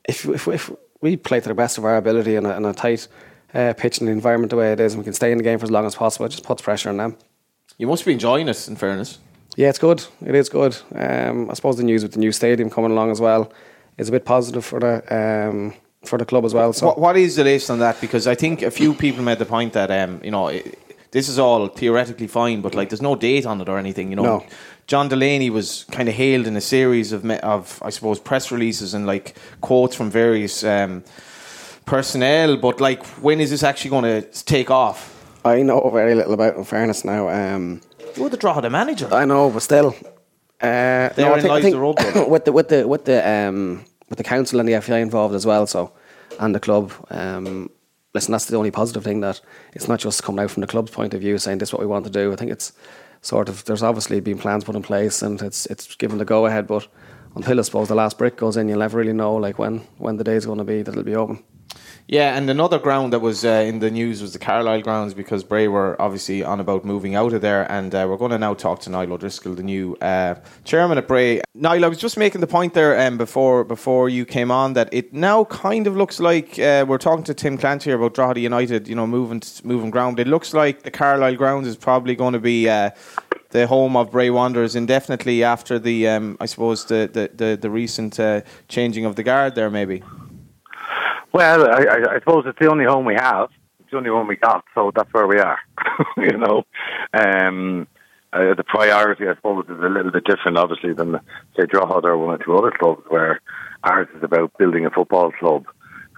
[0.05, 2.73] if, if if we play to the best of our ability in a, in a
[2.73, 3.09] tight
[3.53, 5.45] uh, pitch and the environment the way it is, and we can stay in the
[5.45, 7.17] game for as long as possible, it just puts pressure on them.
[7.79, 8.69] You must be enjoying it.
[8.69, 9.19] In fairness,
[9.57, 10.05] Yeah, it's good.
[10.25, 10.77] It is good.
[10.95, 13.53] Um, I suppose the news with the new stadium coming along as well
[13.99, 15.75] is a bit positive for the um,
[16.09, 16.73] for the club as well.
[16.73, 18.01] So what, what is the latest on that?
[18.01, 20.79] Because I think a few people made the point that um, you know it,
[21.11, 24.11] this is all theoretically fine, but like there's no date on it or anything.
[24.11, 24.47] You know, No.
[24.87, 28.51] John Delaney was kind of hailed in a series of me- of I suppose press
[28.53, 31.03] releases and like quotes from various um,
[31.87, 32.57] personnel.
[32.57, 35.11] But like, when is this actually going to take off?
[35.45, 36.57] I know very little about.
[36.57, 37.29] In fairness, now.
[37.29, 37.81] Um,
[38.17, 39.09] You would have drawn the manager.
[39.13, 39.95] I know, but still.
[40.61, 41.75] Uh, Therein I think, I think
[42.15, 43.85] the with the with the with the um,
[44.17, 45.67] the council and the FAI involved as well.
[45.67, 45.93] So,
[46.41, 46.93] and the club.
[47.11, 47.71] Um,
[48.15, 49.41] listen, that's the only positive thing that
[49.73, 51.81] it's not just coming out from the club's point of view saying this is what
[51.81, 52.33] we want to do.
[52.33, 52.73] I think it's
[53.21, 56.47] sort of there's obviously been plans put in place and it's it's given the go
[56.47, 56.87] ahead, but
[57.35, 60.17] until I suppose the last brick goes in, you'll never really know like when when
[60.17, 61.43] the day is going to be that it'll be open.
[62.07, 65.43] Yeah, and another ground that was uh, in the news was the Carlisle grounds because
[65.43, 68.53] Bray were obviously on about moving out of there, and uh, we're going to now
[68.53, 71.41] talk to Niall O'Driscoll, the new uh, chairman at Bray.
[71.55, 74.93] Niall, I was just making the point there um, before before you came on that
[74.93, 78.41] it now kind of looks like uh, we're talking to Tim Clancy here about Drogheda
[78.41, 80.21] United, you know, moving moving ground.
[80.21, 82.69] It looks like the Carlisle grounds is probably going to be.
[82.69, 82.91] Uh,
[83.51, 87.71] the home of Bray Wanderers indefinitely after the, um, I suppose the the the, the
[87.71, 90.03] recent uh, changing of the guard there, maybe.
[91.33, 93.51] Well, I, I, I suppose it's the only home we have.
[93.81, 95.59] It's the only one we got, so that's where we are.
[96.17, 96.65] you know,
[97.13, 97.87] um,
[98.33, 101.21] uh, the priority, I suppose, is a little bit different, obviously, than
[101.57, 103.41] say Drogheda or one or two other clubs, where
[103.85, 105.67] ours is about building a football club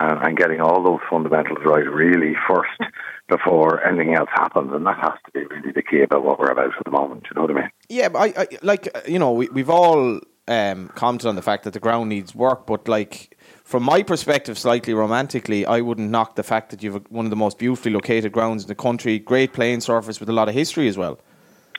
[0.00, 2.70] and, and getting all those fundamentals right, really first
[3.28, 6.50] before anything else happens, and that has to be really the key about what we're
[6.50, 7.24] about at the moment.
[7.24, 7.70] You know what I mean?
[7.88, 11.42] Yeah, but I, I like uh, you know we we've all um, commented on the
[11.42, 13.35] fact that the ground needs work, but like
[13.66, 17.36] from my perspective, slightly romantically, I wouldn't knock the fact that you've one of the
[17.36, 20.86] most beautifully located grounds in the country, great playing surface with a lot of history
[20.86, 21.18] as well.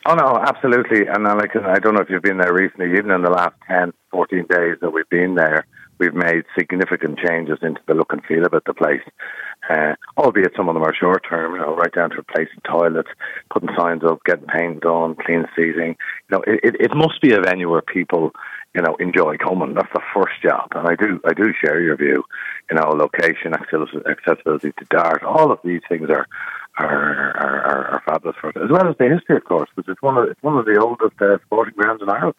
[0.06, 1.08] Oh no, absolutely.
[1.08, 2.92] And uh, like I don't know if you've been there recently.
[2.98, 5.66] Even in the last 10, 14 days that we've been there,
[5.98, 9.02] we've made significant changes into the look and feel of it, the place.
[9.70, 13.10] Uh, albeit some of them are short term, you know, right down to replacing toilets,
[13.52, 15.96] putting signs up, getting paint done, clean seating.
[16.30, 18.32] You know, it, it, it must be a venue where people,
[18.78, 19.74] you know, enjoy coming.
[19.74, 22.24] That's the first job, and I do I do share your view.
[22.70, 26.28] You know, location, accessibility to dart, all of these things are
[26.78, 29.98] are are, are, fabulous for it, as well as the history, of course, which is
[30.02, 32.36] one of it's one of the oldest uh, sporting grounds in Ireland.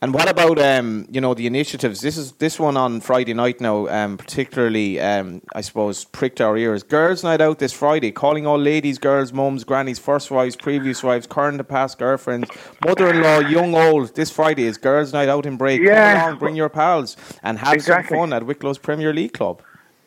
[0.00, 2.02] And what about um, you know the initiatives?
[2.02, 6.56] This is this one on Friday night now, um, particularly um, I suppose pricked our
[6.56, 6.84] ears.
[6.84, 11.26] Girls' night out this Friday, calling all ladies, girls, mums, grannies, first wives, previous wives,
[11.26, 12.48] current and past girlfriends,
[12.86, 14.14] mother-in-law, young, old.
[14.14, 15.80] This Friday is girls' night out in Bray.
[15.80, 16.14] Yeah.
[16.14, 18.16] Come along, bring your pals, and have Exactly.
[18.16, 19.62] some fun at Wicklow's Premier League club.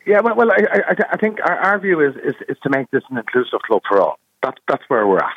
[0.06, 2.90] Yeah, well, well I, I, I think our, our view is, is is to make
[2.92, 4.18] this an inclusive club for all.
[4.42, 5.36] That's that's where we're at,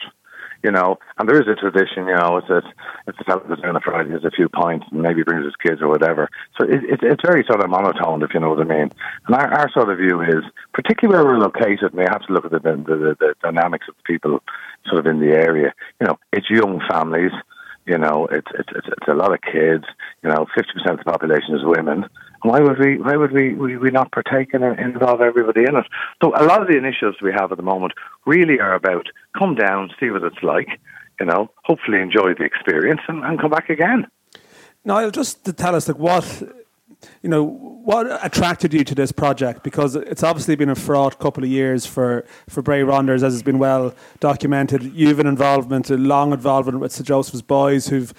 [0.65, 0.97] you know.
[1.17, 2.37] And there is a tradition, you know.
[2.37, 2.61] It's a
[3.07, 5.79] it's the that's on a Friday has a few pints and maybe brings his kids
[5.81, 6.27] or whatever.
[6.57, 8.89] So it, it, it's very sort of monotone, if you know what I mean.
[9.27, 12.45] And our, our sort of view is, particularly where we're located, we have to look
[12.45, 14.41] at the the, the the dynamics of the people
[14.87, 15.71] sort of in the area.
[16.01, 17.31] You know, it's young families.
[17.85, 19.85] You know, it's it's it's, it's a lot of kids.
[20.23, 22.09] You know, fifty percent of the population is women.
[22.47, 22.97] Why would we?
[22.97, 23.53] Why would we?
[23.53, 25.85] We, we not partake and involve everybody in it?
[26.21, 27.93] So a lot of the initiatives we have at the moment
[28.25, 30.79] really are about come down, see what it's like.
[31.19, 34.07] You know, hopefully enjoy the experience and, and come back again.
[34.83, 36.43] Niall, just to tell us, like, what
[37.21, 39.63] you know, what attracted you to this project?
[39.63, 43.43] Because it's obviously been a fraught couple of years for for Bray Ronders, as has
[43.43, 44.83] been well documented.
[44.83, 48.13] You've an involvement, a long involvement with Sir Joseph's boys, who've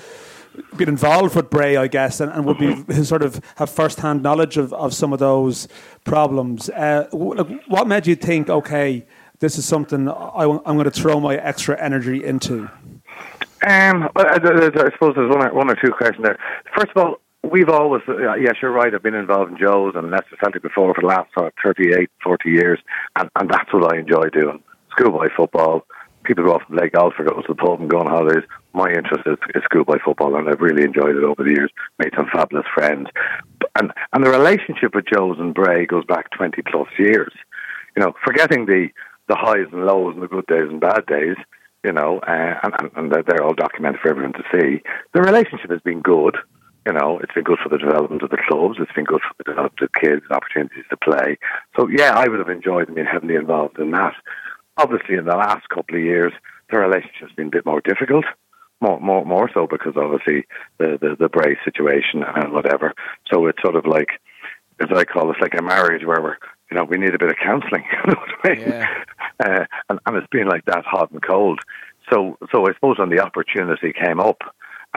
[0.76, 4.22] been involved with Bray, I guess, and, and would be sort of have first hand
[4.22, 5.68] knowledge of, of some of those
[6.04, 6.68] problems.
[6.70, 9.06] Uh, what made you think, okay,
[9.40, 12.70] this is something I, am going to throw my extra energy into?
[13.66, 16.38] Um, well, I, I- I suppose there's one or, one or two questions there.
[16.76, 20.10] First of all, we've always, uh, yes, you're right, I've been involved in Joe's and
[20.10, 22.78] Leicester Celtic before for the last sort of 38, 40 years,
[23.18, 24.62] and, and that's what I enjoy doing.
[24.90, 25.86] Schoolboy football.
[26.24, 28.42] People go off and play golf or go to the pub and go on holidays.
[28.76, 31.70] My interest is, is schoolboy football, and I've really enjoyed it over the years.
[31.98, 33.08] Made some fabulous friends.
[33.80, 37.32] And, and the relationship with Joe's and Bray goes back 20 plus years.
[37.96, 38.88] You know, forgetting the,
[39.28, 41.36] the highs and lows and the good days and bad days,
[41.84, 44.82] you know, uh, and, and, they're all documented for everyone to see.
[45.14, 46.36] The relationship has been good.
[46.86, 48.76] You know, it's been good for the development of the clubs.
[48.78, 51.38] It's been good for the development of kids, and opportunities to play.
[51.78, 54.12] So, yeah, I would have enjoyed being heavily involved in that.
[54.76, 56.34] obviously in the last couple of years,
[56.70, 58.26] the relationship's been a bit more difficult.
[58.80, 60.46] More, more, more so because obviously
[60.78, 62.92] the, the, the Bray situation and whatever.
[63.32, 64.20] So it's sort of like,
[64.80, 66.36] as I call it, like a marriage where we're,
[66.70, 67.84] you know, we need a bit of counselling.
[68.06, 68.60] You know I mean?
[68.60, 68.86] Yeah.
[69.42, 71.60] Uh, and, and it's been like that, hot and cold.
[72.12, 74.42] So, so I suppose when the opportunity came up,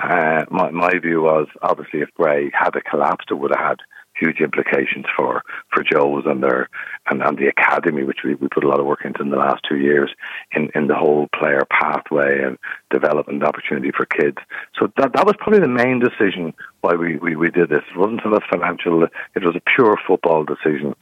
[0.02, 3.80] uh, my, my view was obviously if Bray had a collapsed, it would have had
[4.20, 6.70] huge implications for, for Joe's and their
[7.10, 9.38] and, and the academy, which we, we put a lot of work into in the
[9.38, 10.12] last two years,
[10.52, 12.58] in, in the whole player pathway and
[12.92, 14.38] development opportunity for kids.
[14.80, 17.84] So that that was probably the main decision why we, we, we did this.
[17.92, 20.96] It wasn't of financial; it was a pure football decision.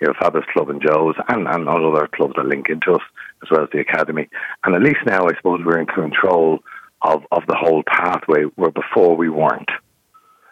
[0.00, 3.02] You know, Fabulous Club and Joe's, and, and all other clubs that link into us,
[3.42, 4.28] as well as the academy.
[4.64, 6.58] And at least now, I suppose we're in control
[7.02, 9.70] of, of the whole pathway, where before we weren't.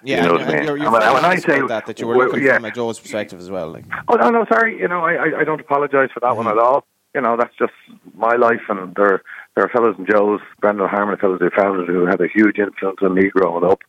[0.02, 0.64] Yeah, You know and, what I mean?
[0.64, 2.54] you're, you're when- when I say- that, that you were looking yeah.
[2.56, 3.70] from a Joe's perspective as well.
[3.70, 3.84] Like.
[4.08, 4.78] Oh no, no, sorry.
[4.78, 6.58] You know, I I, don't apologise for that one Mm-hmm.
[6.58, 6.84] at all.
[7.14, 7.72] You know, that's just
[8.14, 9.22] my life, and there
[9.56, 12.98] there are fellows in Joe's, Brendan Harmon, fellows who founded who had a huge influence
[13.02, 13.80] on me growing up.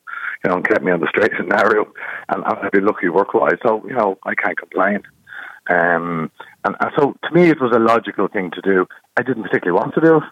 [0.43, 1.86] You know, and kept me on the straight and narrow,
[2.30, 3.60] and I've been lucky work wise.
[3.65, 5.04] So you know, I can't complain.
[5.69, 6.32] Um,
[6.65, 8.88] and, and so to me, it was a logical thing to do.
[9.17, 10.24] I didn't particularly want to do it,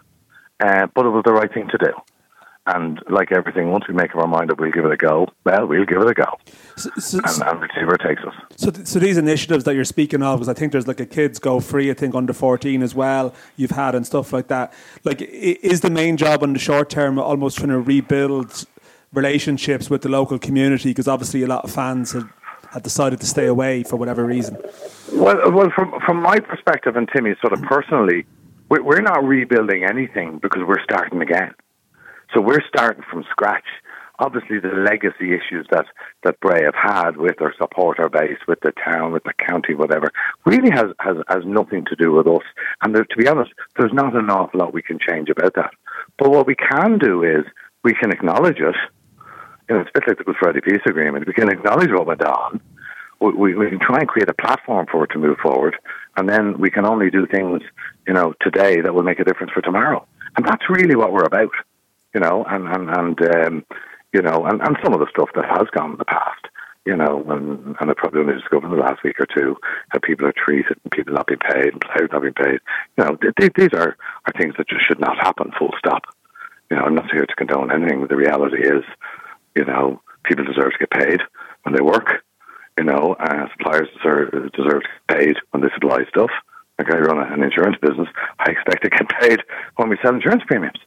[0.66, 1.92] uh, but it was the right thing to do.
[2.72, 5.26] And like everything, once we make up our mind that we'll give it a go,
[5.44, 6.38] well, we'll give it a go,
[6.76, 8.34] So, so, and, and we'll see where it takes us.
[8.56, 11.06] so, th- so these initiatives that you're speaking of, because I think there's like a
[11.06, 14.72] kids go free, I think under 14 as well, you've had and stuff like that.
[15.04, 18.66] Like, is the main job on the short term almost trying to rebuild
[19.12, 20.90] relationships with the local community?
[20.90, 22.30] Because obviously a lot of fans have,
[22.82, 24.56] decided to stay away for whatever reason.
[25.12, 28.24] Well, uh, well, from from my perspective and Timmy's sort of personally,
[28.68, 31.52] we're, we're not rebuilding anything because we're starting again.
[32.34, 33.66] So we're starting from scratch.
[34.18, 35.86] Obviously, the legacy issues that
[36.24, 40.10] that Bray have had with their supporter base, with the town, with the county, whatever,
[40.44, 42.44] really has has, has nothing to do with us.
[42.82, 45.72] And there, to be honest, there's not an awful lot we can change about that.
[46.18, 47.44] But what we can do is
[47.82, 48.76] we can acknowledge it.
[49.68, 51.26] You know, it's a bit like the Good Friday Peace Agreement.
[51.26, 52.60] We can acknowledge what went on
[53.20, 55.76] we, we, we can try and create a platform for it to move forward,
[56.16, 57.62] and then we can only do things,
[58.06, 60.06] you know, today that will make a difference for tomorrow.
[60.36, 61.50] And that's really what we're about,
[62.14, 63.64] you know, and, and, and um,
[64.12, 66.46] you know, and, and some of the stuff that has gone in the past,
[66.84, 69.56] you know, and, and I probably only discovered in the last week or two
[69.90, 72.60] how people are treated and people not being paid and players not being paid.
[72.96, 73.96] You know, th- th- these are,
[74.26, 76.02] are things that just should not happen, full stop.
[76.70, 78.84] You know, I'm not here to condone anything, the reality is,
[79.54, 81.20] you know, people deserve to get paid
[81.62, 82.22] when they work
[82.80, 86.30] you know, uh, suppliers deserve, deserve to get paid when they supply stuff.
[86.78, 89.40] Like I run an insurance business, I expect to get paid
[89.76, 90.78] when we sell insurance premiums.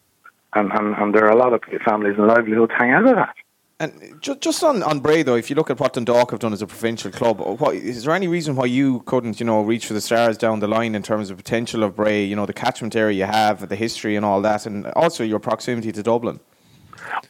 [0.56, 3.36] And, and, and there are a lot of families and livelihoods hang out of that.
[3.80, 6.54] And ju- just on, on Bray, though, if you look at what Dundalk have done
[6.54, 9.62] as a provincial club, uh, what, is there any reason why you couldn't, you know,
[9.62, 12.46] reach for the stars down the line in terms of potential of Bray, you know,
[12.46, 16.04] the catchment area you have, the history and all that, and also your proximity to
[16.04, 16.40] Dublin?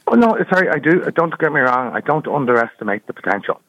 [0.06, 1.00] Oh no, sorry, I do.
[1.16, 1.92] Don't get me wrong.
[1.94, 3.60] I don't underestimate the potential.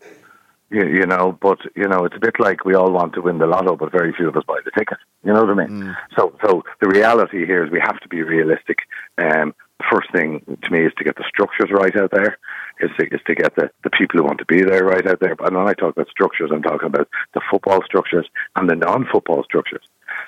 [0.72, 3.38] You, you know, but you know, it's a bit like we all want to win
[3.38, 4.98] the lotto, but very few of us buy the ticket.
[5.24, 5.96] You know what I mean?
[6.18, 8.80] So, so the reality here is we have to be realistic.
[9.18, 12.38] Um, the first thing to me is to get the structures right out there.
[12.82, 15.22] Is to, is to get the, the people who want to be there right out
[15.22, 15.36] there.
[15.40, 19.46] And when I talk about structures, I'm talking about the football structures and the non-football
[19.46, 19.84] structures.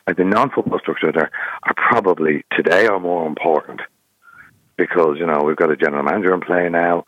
[0.06, 1.30] Like the non-football structures are,
[1.64, 3.82] are probably today are more important
[4.78, 7.06] because you know we've got a general manager in play now.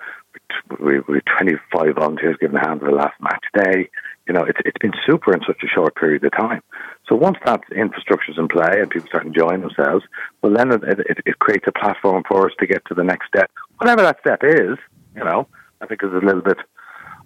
[0.80, 3.90] We we 25 volunteers given a hand for the last match day.
[4.28, 6.62] You know, it's it's been super in such a short period of time.
[7.08, 10.06] So once that infrastructure's in play and people start enjoying themselves,
[10.42, 13.28] well, then it, it, it creates a platform for us to get to the next
[13.28, 14.78] step, whatever that step is.
[15.16, 15.48] You know,
[15.82, 16.58] I think it's a little bit.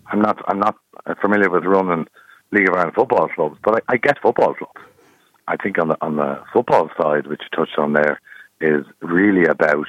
[0.08, 0.78] I'm not I'm not
[1.22, 2.08] familiar with running
[2.52, 4.80] League of Ireland football clubs, but I, I get football clubs.
[5.48, 8.22] I think on the on the football side, which you touched on there,
[8.62, 9.88] is really about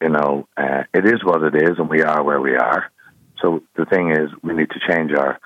[0.00, 2.90] you know, uh, it is what it is, and we are where we are.
[3.40, 5.38] So the thing is, we need to change our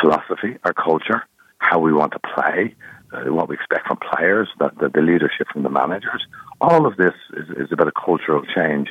[0.00, 1.22] philosophy, our culture,
[1.58, 2.74] how we want to play,
[3.12, 6.26] uh, what we expect from players, the, the, the leadership from the managers.
[6.60, 8.88] All of this is, is about a cultural change.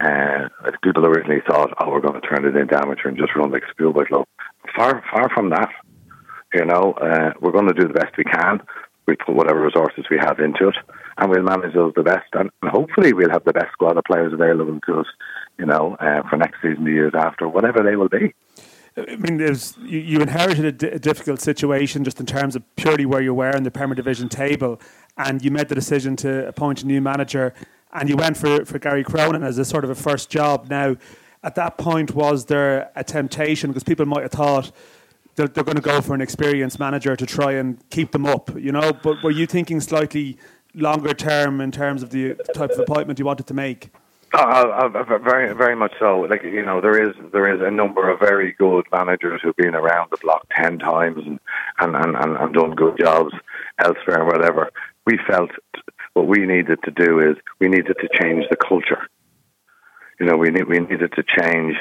[0.00, 0.48] Uh,
[0.82, 3.62] people originally thought, oh, we're going to turn it into amateur and just run like
[3.70, 4.26] schoolboy club.
[4.76, 5.70] Far, far from that.
[6.52, 8.60] You know, uh, we're going to do the best we can.
[9.06, 10.76] We put whatever resources we have into it,
[11.18, 12.28] and we'll manage those the best.
[12.32, 15.06] And hopefully, we'll have the best squad of players available to us.
[15.58, 18.34] You know, uh, for next season, the years after, whatever they will be.
[18.96, 23.34] I mean, you, you inherited a, difficult situation just in terms of purely where you
[23.34, 24.80] were in the Premier Division table,
[25.16, 27.54] and you made the decision to appoint a new manager,
[27.92, 30.68] and you went for, for Gary Cronin as a sort of a first job.
[30.70, 30.96] Now,
[31.42, 34.70] at that point, was there a temptation because people might have thought
[35.36, 38.54] they're, they're going to go for an experienced manager to try and keep them up,
[38.56, 38.92] you know?
[38.92, 40.38] But were you thinking slightly
[40.74, 43.90] longer term in terms of the type of appointment you wanted to make?
[44.32, 46.20] Uh, uh, uh, very, very much so.
[46.20, 49.76] Like you know, there is there is a number of very good managers who've been
[49.76, 51.38] around the block ten times and
[51.78, 53.32] and, and, and, and done good jobs
[53.78, 54.70] elsewhere and whatever.
[55.06, 55.50] We felt
[56.14, 59.08] what we needed to do is we needed to change the culture.
[60.18, 61.76] You know, we need, we needed to change,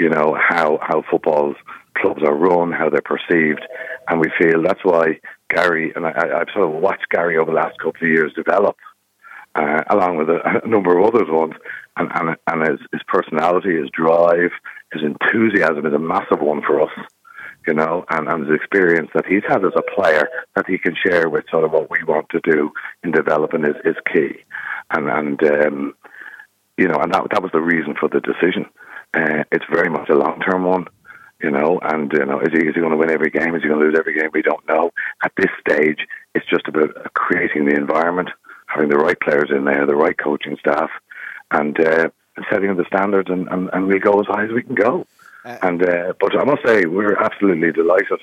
[0.00, 1.54] you know, how how football
[2.00, 3.62] clubs are run, how they're perceived,
[4.08, 5.18] and we feel that's why
[5.50, 8.76] Gary and I, I've sort of watched Gary over the last couple of years develop,
[9.54, 11.54] uh, along with a, a, number of others ones,
[11.96, 14.50] and and, and his, his personality, his drive,
[14.92, 16.92] his enthusiasm is a massive one for us
[17.66, 20.94] you know, and, and his experience that he's had as a player that he can
[21.04, 22.70] share with sort of what we want to do
[23.04, 24.38] in developing is, is key.
[24.90, 25.94] And, and um,
[26.78, 28.64] you know, and that, that was the reason for the decision.
[29.12, 30.86] Uh, it's very much a long term one,
[31.42, 33.54] you know, and, you know, is he, is he going to win every game?
[33.54, 34.30] Is he going to lose every game?
[34.32, 34.90] We don't know.
[35.22, 36.00] At this stage,
[36.34, 38.30] it's just about creating the environment,
[38.66, 40.90] having the right players in there, the right coaching staff,
[41.50, 44.62] and, uh, and setting the standards, and, and, and we'll go as high as we
[44.62, 45.06] can go.
[45.44, 48.20] Uh, and uh, but I must say we're absolutely delighted.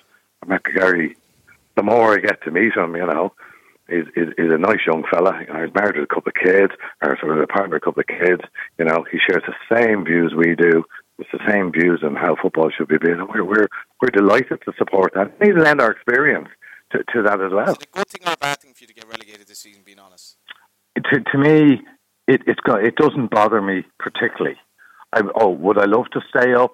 [0.73, 1.15] Gary.
[1.75, 3.33] The more I get to meet him, you know,
[3.89, 5.41] he's, he's, he's a nice young fella.
[5.41, 7.81] You know, he's married with a couple of kids, or sort of a partner, a
[7.81, 8.41] couple of kids.
[8.77, 10.85] You know, he shares the same views we do.
[11.17, 13.29] It's the same views on how football should be built.
[13.33, 13.67] We're we're
[14.01, 15.39] we're delighted to support that.
[15.39, 16.49] We need to lend our experience
[16.91, 17.71] to, to that as well.
[17.71, 19.59] Is it a good thing or a bad thing for you to get relegated this
[19.59, 19.81] season?
[19.85, 20.37] Being honest,
[20.97, 21.81] to to me,
[22.27, 24.57] it it's got it doesn't bother me particularly.
[25.13, 26.71] I, oh, would I love to stay up?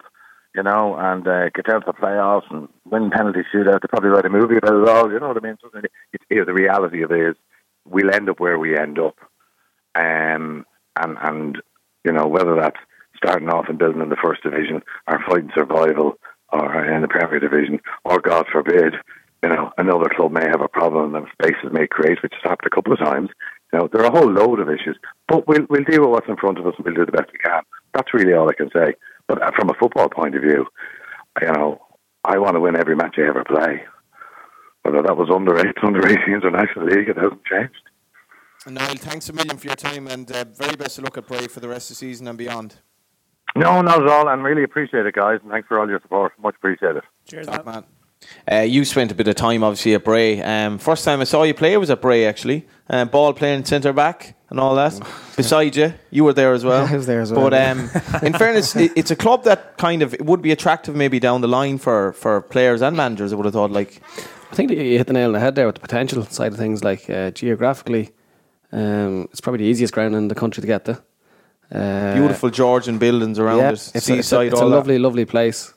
[0.55, 3.81] you know, and uh, get down to the playoffs and win penalty shootout.
[3.81, 5.11] They probably write a movie about it all.
[5.11, 5.57] You know what I mean?
[5.61, 7.35] So it, it, the reality of it is,
[7.85, 9.15] we'll end up where we end up,
[9.95, 10.65] um,
[11.01, 11.61] and and
[12.03, 12.79] you know whether that's
[13.23, 16.17] starting off and building in the first division, or fighting survival,
[16.51, 18.95] or in the Premier Division, or God forbid,
[19.43, 22.67] you know, another club may have a problem and spaces may create, which has happened
[22.71, 23.29] a couple of times.
[23.73, 26.29] You know, there are a whole load of issues, but we'll we'll deal with what's
[26.29, 27.63] in front of us and we'll do the best we can.
[27.93, 28.95] That's really all I can say.
[29.27, 30.65] But uh, from a football point of view,
[31.41, 31.81] you know,
[32.23, 33.83] I want to win every match I ever play.
[34.83, 37.81] Whether that was under eight, under 18s or National League, it hasn't changed.
[38.67, 41.47] Niall, thanks a million for your time and uh, very best of luck at Bray
[41.47, 42.75] for the rest of the season and beyond.
[43.55, 46.33] No, not at all, and really appreciate it, guys, and thanks for all your support.
[46.41, 47.03] Much appreciated.
[47.27, 47.83] Cheers, Top man.
[48.49, 50.41] Uh, you spent a bit of time, obviously, at Bray.
[50.41, 52.67] Um, first time I saw you play was at Bray, actually.
[52.89, 54.99] Uh, ball playing centre back and all that.
[55.35, 56.85] Beside you, you were there as well.
[56.91, 57.49] I was there as well.
[57.49, 57.89] But um,
[58.23, 61.47] in fairness, it, it's a club that kind of would be attractive maybe down the
[61.47, 63.33] line for, for players and managers.
[63.33, 63.71] I would have thought.
[63.71, 64.01] Like,
[64.51, 66.57] I think you hit the nail on the head there with the potential side of
[66.57, 66.83] things.
[66.83, 68.11] Like uh, geographically,
[68.71, 71.01] um, it's probably the easiest ground in the country to get to.
[71.71, 74.47] Uh, beautiful Georgian buildings around yeah, it, it's, a, it's, seaside.
[74.47, 74.75] a, it's a all that.
[74.75, 75.73] lovely, lovely place.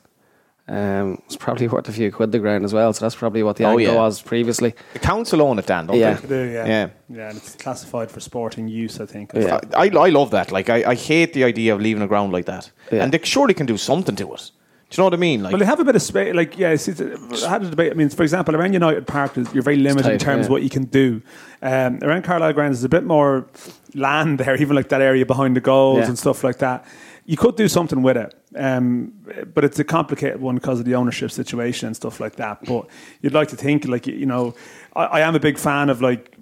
[0.66, 2.92] Um, it's probably worth a few quid the ground as well.
[2.94, 3.94] So that's probably what the Oh, angle yeah.
[3.94, 4.74] was previously.
[4.94, 6.14] The council own it, Dan, don't Yeah.
[6.14, 6.26] they?
[6.26, 6.66] They do, yeah.
[6.66, 6.88] Yeah.
[7.10, 9.32] Yeah, and it's classified for sporting use, I think.
[9.34, 9.60] Yeah.
[9.76, 10.50] I, I love that.
[10.52, 12.70] Like, I, I hate the idea of leaving a ground like that.
[12.90, 13.02] Yeah.
[13.04, 14.50] And they surely can do something to it.
[14.94, 15.42] Do you know what I mean?
[15.42, 16.32] Like, Well, they have a bit of space.
[16.36, 17.90] Like, yeah, see, I had a debate.
[17.90, 20.44] I mean, for example, around United Park, you're very limited in terms yeah.
[20.44, 21.20] of what you can do.
[21.62, 23.48] Um, around Carlisle Grounds, there's a bit more
[23.94, 26.06] land there, even like that area behind the goals Yeah.
[26.06, 26.86] and stuff like that.
[27.26, 29.12] You could do something with it, um,
[29.52, 32.64] but it's a complicated one because of the ownership situation and stuff like that.
[32.64, 32.86] But
[33.20, 34.54] you'd like to think, like, you know,
[34.94, 36.33] I, I am a big fan of like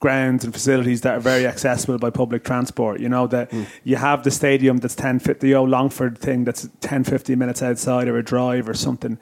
[0.00, 3.00] grounds and facilities that are very accessible by public transport.
[3.00, 3.52] You know, that
[3.84, 8.08] you have the stadium that's 10, the old Longford thing that's 10, 15 minutes outside
[8.08, 9.18] or a drive or something.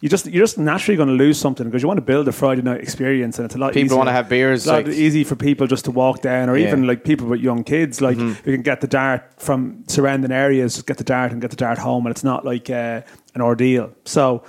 [0.00, 2.32] You just, you're just naturally going to lose something because you want to build a
[2.32, 3.98] Friday night experience and it's a lot People easier.
[3.98, 6.56] wanna have beers, It's a lot like- easy for people just to walk down or
[6.56, 6.68] Yeah.
[6.68, 8.50] even like people with young kids, like Mm-hmm.
[8.50, 11.76] can get the dart from surrounding areas, just get the dart and get the dart
[11.78, 13.02] home and it's not like uh,
[13.34, 13.90] an ordeal.
[14.06, 14.42] So,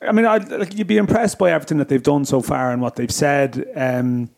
[0.00, 2.80] I mean, I'd, like, you'd be impressed by everything that they've done so far and
[2.80, 3.66] what they've said.
[3.76, 4.30] Um,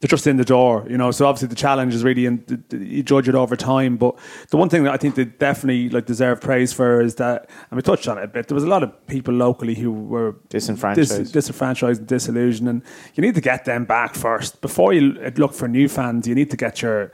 [0.00, 1.10] they're just in the door, you know.
[1.10, 3.96] So obviously the challenge is really th- you judge it over time.
[3.96, 4.16] But
[4.50, 7.76] the one thing that I think they definitely like deserve praise for is that, and
[7.76, 8.48] we touched on it a bit.
[8.48, 11.18] There was a lot of people locally who were Disenfranchised.
[11.18, 12.82] dis- disenfranchised, and disillusioned, and
[13.14, 16.28] you need to get them back first before you look for new fans.
[16.28, 17.12] You need to get your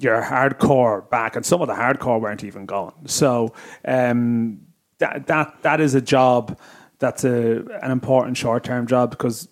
[0.00, 2.94] your hardcore back, and some of the hardcore weren't even gone.
[3.06, 3.54] So
[3.84, 4.60] um,
[4.98, 6.58] that that that is a job
[6.98, 9.48] that's a an important short term job because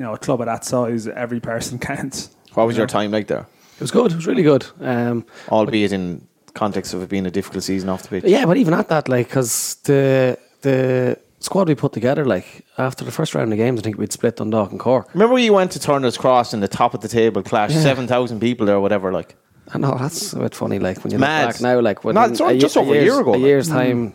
[0.00, 2.30] you know a club of that size, every person counts.
[2.54, 3.46] what was your time like there?
[3.74, 4.12] It was good.
[4.12, 4.64] It was really good.
[4.80, 8.24] Um, Albeit in context of it being a difficult season off the pitch.
[8.24, 13.04] yeah, but even at that, like, because the the squad we put together, like after
[13.04, 15.12] the first round of games, I think we'd split Dundalk and Cork.
[15.12, 18.40] Remember when you went to Turner's Cross and the top of the table clash, 7,000
[18.40, 19.36] people there or whatever, like.
[19.72, 20.78] I know that's a bit funny.
[20.80, 21.46] Like when you Mad.
[21.46, 23.40] look back now, like when No, it's only just over a year ago, a like.
[23.42, 24.14] year's time,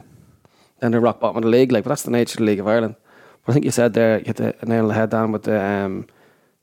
[0.79, 1.71] then they're rock bottom of the league.
[1.71, 2.95] Like, but that's the nature of the League of Ireland.
[3.47, 5.61] I think you said there, you hit the nail on the head down with the.
[5.61, 6.07] Um,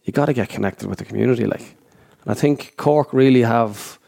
[0.02, 1.46] you got to get connected with the community.
[1.46, 1.76] Like,
[2.22, 4.00] And I think Cork really have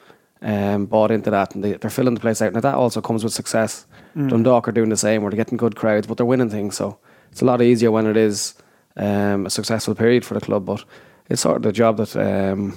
[0.43, 2.53] um, bought into that, and they, they're filling the place out.
[2.53, 3.87] Now that also comes with success.
[4.29, 6.77] Dundalk are doing the same, where they're getting good crowds, but they're winning things.
[6.77, 6.99] So
[7.31, 8.55] it's a lot easier when it is
[8.97, 10.65] um, a successful period for the club.
[10.65, 10.85] But
[11.29, 12.77] it's sort of the job that um,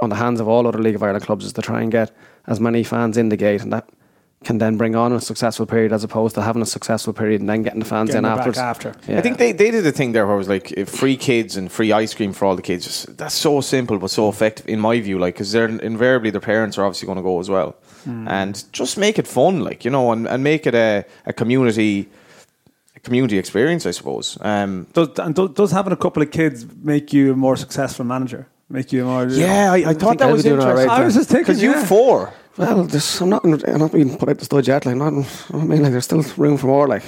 [0.00, 2.10] on the hands of all other League of Ireland clubs is to try and get
[2.46, 3.88] as many fans in the gate, and that
[4.44, 7.48] can then bring on a successful period as opposed to having a successful period and
[7.48, 8.58] then getting the fans Getting in it back afterwards.
[8.58, 8.94] after.
[9.08, 9.18] Yeah.
[9.18, 11.56] I think they, they did a thing there where it was like uh, free kids
[11.56, 13.04] and free ice cream for all the kids.
[13.04, 15.18] That's so simple but so effective in my view.
[15.18, 17.76] Like because they're invariably their parents are obviously going to go as well,
[18.06, 22.08] and just make it fun, like you know, and, and make it a, a community
[23.02, 24.38] community experience, I suppose.
[24.40, 28.04] Um, Does, and does, does having a couple of kids make you a more successful
[28.04, 28.46] manager?
[28.68, 30.88] Make you a more yeah, I, I thought think that was be doing interesting.
[30.88, 32.32] right I was just thinking because you four.
[32.56, 33.44] Well, I'm not.
[33.44, 34.84] I'm not being put out the stud yet.
[34.84, 35.12] Like, not.
[35.52, 36.86] I mean, like, there's still room for more.
[36.86, 37.04] Like,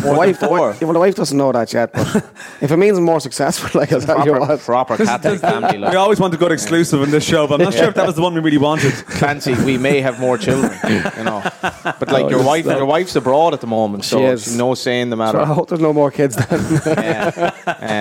[0.00, 1.92] the wife, the, well, the wife doesn't know that yet.
[1.92, 2.16] But
[2.60, 4.60] if it means I'm more successful, like, I'll tell you Proper, what.
[4.60, 5.78] proper Catholic family.
[5.78, 8.06] We always want a good exclusive in this show, but I'm not sure if that
[8.06, 8.92] was the one we really wanted.
[9.18, 11.42] Clancy, we may have more children, you know.
[11.62, 12.76] But like Oh, your wife, no.
[12.76, 14.44] your wife's abroad at the moment, so She is.
[14.44, 16.80] she's no saying the So I hope there's no more kids then.
[16.86, 17.50] Yeah.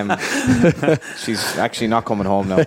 [0.09, 2.63] Um, she's actually not coming home now.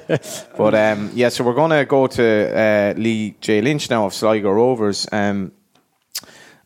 [0.57, 3.61] But um, yeah, so we're going to go to uh, Lee J.
[3.61, 5.07] Lynch now of Sligo Rovers.
[5.13, 5.53] Um,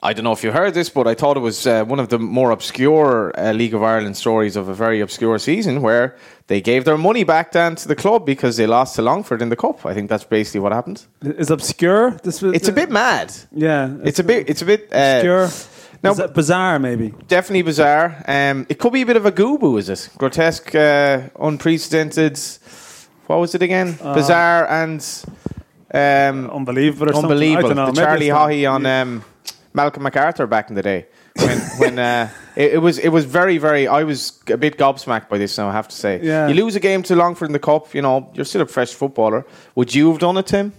[0.03, 2.09] I don't know if you heard this, but I thought it was uh, one of
[2.09, 6.63] the more obscure uh, League of Ireland stories of a very obscure season where they
[6.63, 9.57] gave their money back down to the club because they lost to Longford in the
[9.57, 9.85] cup.
[9.85, 11.05] I think that's basically what happened.
[11.23, 12.13] Is obscure?
[12.23, 13.31] This was, It's a bit mad.
[13.53, 13.95] yeah.
[14.03, 14.49] It's a bit.
[14.49, 15.49] It's a bit uh, obscure.
[16.03, 17.13] now- bizarre, maybe.
[17.29, 18.25] definitely bizarre.
[18.27, 20.09] Um, it could be a bit of a GUBU, is it?
[20.17, 22.39] Grotesque, uh, unprecedented.
[23.27, 23.99] What was it again?
[24.03, 25.01] bizarre and
[25.93, 27.11] um, Unbelievable.
[27.11, 27.69] Or unbelievable.
[27.69, 27.79] Something.
[27.79, 28.01] I the.
[28.01, 29.25] Charlie it's Haughey on um,
[29.73, 31.07] Malcolm MacArthur back in the day.
[31.37, 35.29] When, when uh, it, it was it was very very I was a bit gobsmacked
[35.29, 36.49] by this now I have to say Yeah.
[36.49, 38.93] you lose a game to Longford in the cup you know you're still a fresh
[38.93, 39.47] footballer
[39.77, 40.73] would you have done it Tim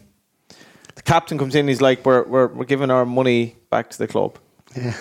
[0.96, 4.08] the captain comes in he's like we're, we're, we're giving our money back to the
[4.08, 4.38] club
[4.76, 4.94] yeah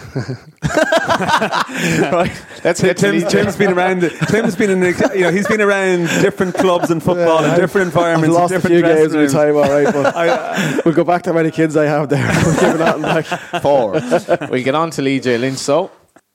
[2.13, 4.01] right let's get Tim's, Tim's been around.
[4.29, 7.89] Tim's been in, the, you know, he's been around different clubs and football in different
[7.89, 8.37] I've environments.
[8.37, 9.33] lost a few games in my rooms.
[9.33, 9.93] time, all right.
[9.93, 12.27] But we'll go back to how many kids I have there.
[12.45, 13.63] We're giving that back.
[13.63, 13.93] four.
[14.51, 15.39] we'll get on to Lee J.
[15.39, 15.59] Lynch.
[15.59, 15.91] So,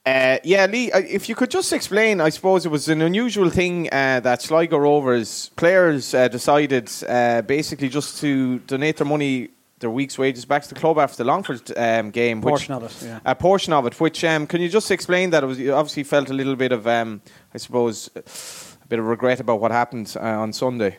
[0.06, 3.50] uh, yeah, Lee, uh, if you could just explain, I suppose it was an unusual
[3.50, 9.50] thing uh, that Sligo Rovers players uh, decided uh, basically just to donate their money,
[9.86, 12.42] their week's wages back to the club after the Longford um, game.
[12.42, 13.20] which- Portion of it, yeah.
[13.24, 15.44] A portion of it, which um, can you just explain that?
[15.44, 17.22] It was you obviously felt a little bit of, um,
[17.54, 20.98] I suppose, a bit of regret about what happened uh, on Sunday.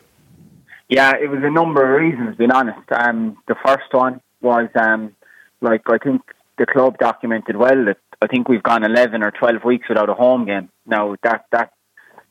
[0.87, 2.89] Yeah, it was a number of reasons, being honest.
[2.93, 5.13] Um, the first one was, um,
[5.59, 6.21] like, I think
[6.57, 10.13] the club documented well that I think we've gone 11 or 12 weeks without a
[10.13, 10.69] home game.
[10.85, 11.73] Now, that, that,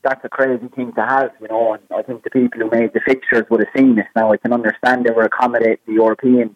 [0.07, 2.93] that's a crazy thing to have, you know, and I think the people who made
[2.93, 4.07] the fixtures would have seen this.
[4.15, 6.55] Now, I can understand they were accommodating the European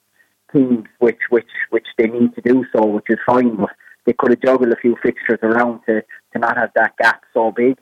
[0.52, 3.70] teams, which, which, which they need to do so, which is fine, but
[4.06, 7.50] they could have juggled a few fixtures around to, to not have that gap so
[7.50, 7.76] big.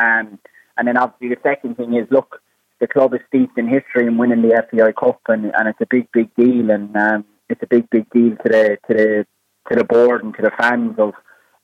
[0.00, 0.38] Um,
[0.76, 2.40] and then obviously the second thing is, look,
[2.80, 5.86] the club is steeped in history and winning the FAI Cup, and, and it's a
[5.90, 9.26] big, big deal, and um, it's a big, big deal to the to the
[9.68, 11.14] to the board and to the fans of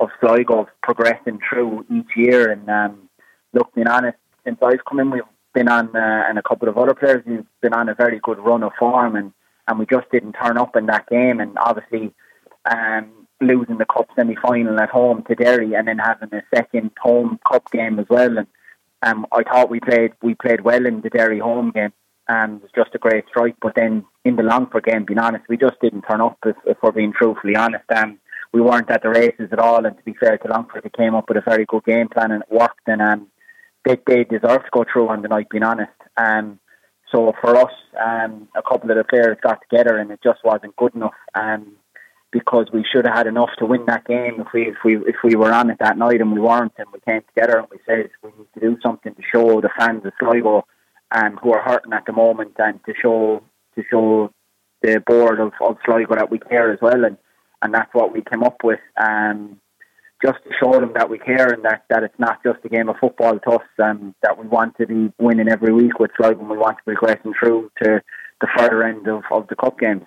[0.00, 2.50] of Sligo progressing through each year.
[2.50, 3.03] And um,
[3.54, 5.22] look, being honest, since I've come in, we've
[5.54, 8.38] been on, uh, and a couple of other players, we've been on a very good
[8.38, 9.32] run of form, and
[9.66, 12.12] and we just didn't turn up in that game, and obviously.
[12.70, 16.92] Um, losing the cup semi final at home to Derry and then having a second
[16.98, 18.46] home cup game as well and
[19.04, 21.92] um, I thought we played we played well in the Derry home game.
[22.26, 25.44] And it was just a great strike, but then in the Longford game, being honest,
[25.46, 26.38] we just didn't turn up.
[26.46, 28.18] If, if we're being truthfully honest, um,
[28.50, 29.84] we weren't at the races at all.
[29.84, 32.30] And to be fair to Longford, they came up with a very good game plan
[32.30, 32.80] and it worked.
[32.86, 33.26] And um,
[33.84, 35.48] they they deserved to go through on the night.
[35.50, 36.58] Being honest, um,
[37.12, 37.72] so for us,
[38.04, 41.14] um, a couple of the players got together and it just wasn't good enough.
[41.34, 41.76] Um,
[42.34, 45.14] because we should have had enough to win that game if we if we if
[45.22, 47.78] we were on it that night and we weren't and we came together and we
[47.86, 50.66] said we need to do something to show the fans of Sligo
[51.12, 53.40] um, who are hurting at the moment and to show
[53.76, 54.32] to show
[54.82, 57.16] the board of, of Sligo that we care as well and,
[57.62, 59.60] and that's what we came up with um,
[60.24, 62.88] just to show them that we care and that, that it's not just a game
[62.88, 66.40] of football to us um, that we want to be winning every week with Sligo
[66.40, 68.00] and we want to be progressing through to
[68.40, 70.04] the further end of, of the cup games.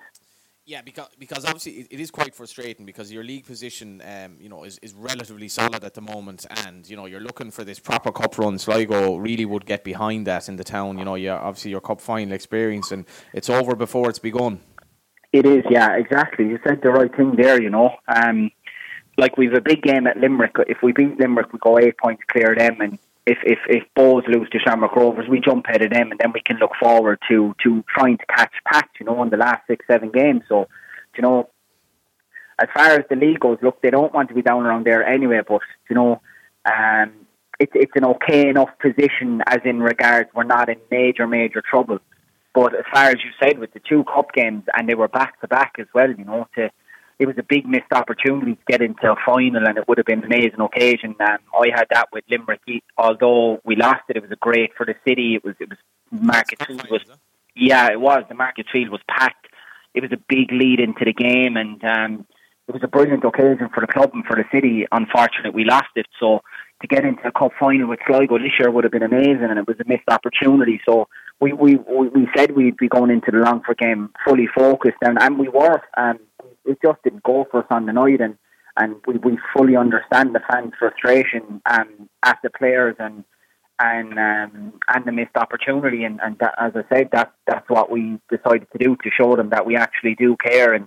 [0.66, 4.50] Yeah, because because obviously it, it is quite frustrating because your league position, um, you
[4.50, 7.78] know, is, is relatively solid at the moment, and you know you're looking for this
[7.78, 8.58] proper cup run.
[8.58, 10.98] Sligo really would get behind that in the town.
[10.98, 14.60] You know, you obviously your cup final experience, and it's over before it's begun.
[15.32, 16.46] It is, yeah, exactly.
[16.46, 17.90] You said the right thing there, you know.
[18.08, 18.50] Um,
[19.18, 20.56] like we've a big game at Limerick.
[20.68, 23.82] If we beat Limerick, we go eight points clear of them, and if if if
[23.94, 26.72] Bohs lose to Shamrock Rovers, we jump ahead of them, and then we can look
[26.80, 28.88] forward to to trying to catch Pat.
[28.98, 30.44] You know, in the last six seven games.
[30.48, 30.68] So,
[31.16, 31.50] you know,
[32.58, 35.04] as far as the league goes, look, they don't want to be down around there
[35.04, 35.40] anyway.
[35.46, 35.60] But
[35.90, 36.22] you know,
[36.64, 37.12] um,
[37.58, 41.98] it's it's an okay enough position as in regards we're not in major major trouble.
[42.54, 45.40] But as far as you said, with the two cup games and they were back
[45.40, 46.70] to back as well, you know, to
[47.18, 50.06] it was a big missed opportunity to get into a final, and it would have
[50.06, 51.16] been an amazing occasion.
[51.20, 52.60] Um, I had that with Limerick.
[52.96, 55.34] Although we lost it, it was a great for the city.
[55.34, 55.78] It was it was
[56.10, 57.02] Market Field was
[57.56, 59.46] yeah, it was the Market Field was packed.
[59.94, 62.26] It was a big lead into the game, and um,
[62.68, 64.86] it was a brilliant occasion for the club and for the city.
[64.92, 66.06] Unfortunately, we lost it.
[66.20, 66.42] So
[66.82, 69.58] to get into a cup final with Sligo this year would have been amazing, and
[69.58, 70.80] it was a missed opportunity.
[70.86, 71.08] So
[71.40, 75.36] we we we said we'd be going into the Longford game fully focused, and and
[75.36, 75.82] we were.
[75.96, 76.20] Um,
[76.68, 78.36] it just didn't go for us on the night, and
[78.76, 83.24] and we, we fully understand the fans' frustration um, at the players and
[83.80, 87.90] and um, and the missed opportunity, and and that, as I said, that that's what
[87.90, 90.86] we decided to do to show them that we actually do care and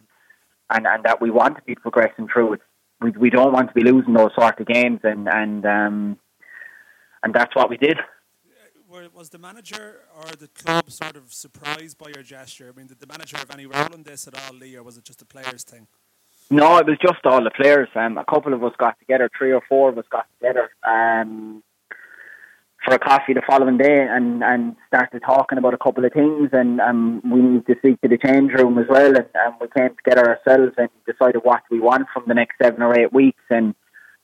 [0.69, 2.61] and and that we want to be progressing through it.
[3.01, 6.19] We we don't want to be losing those sort of games, and and um,
[7.23, 7.97] and that's what we did
[9.13, 12.71] was the manager or the club sort of surprised by your gesture?
[12.73, 14.97] I mean, did the manager have any role in this at all, Lee, or was
[14.97, 15.87] it just the players' thing?
[16.49, 17.87] No, it was just all the players.
[17.95, 21.63] Um, a couple of us got together, three or four of us got together um,
[22.83, 26.49] for a coffee the following day and, and started talking about a couple of things.
[26.51, 29.15] And um, we needed to speak to the change room as well.
[29.15, 32.81] And, and we came together ourselves and decided what we want from the next seven
[32.81, 33.43] or eight weeks.
[33.49, 33.73] And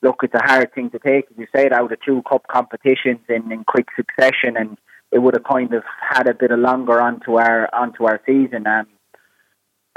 [0.02, 3.22] look, it's a hard thing to take, as you said, out of two cup competitions
[3.30, 4.78] in, in quick succession, and
[5.12, 8.68] it would have kind of had a bit of longer onto our onto our season.
[8.68, 8.88] Um,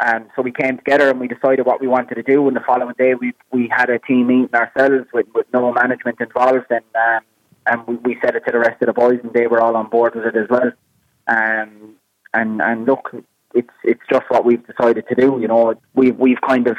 [0.05, 2.46] um, so we came together and we decided what we wanted to do.
[2.48, 6.20] And the following day, we we had a team meeting ourselves with, with no management
[6.20, 7.20] involved, and um,
[7.66, 9.76] and we, we said it to the rest of the boys, and they were all
[9.76, 10.72] on board with it as well.
[11.26, 11.96] Um,
[12.32, 13.11] and and look,
[13.55, 15.38] it's it's just what we've decided to do.
[15.40, 16.76] You know, we've we've kind of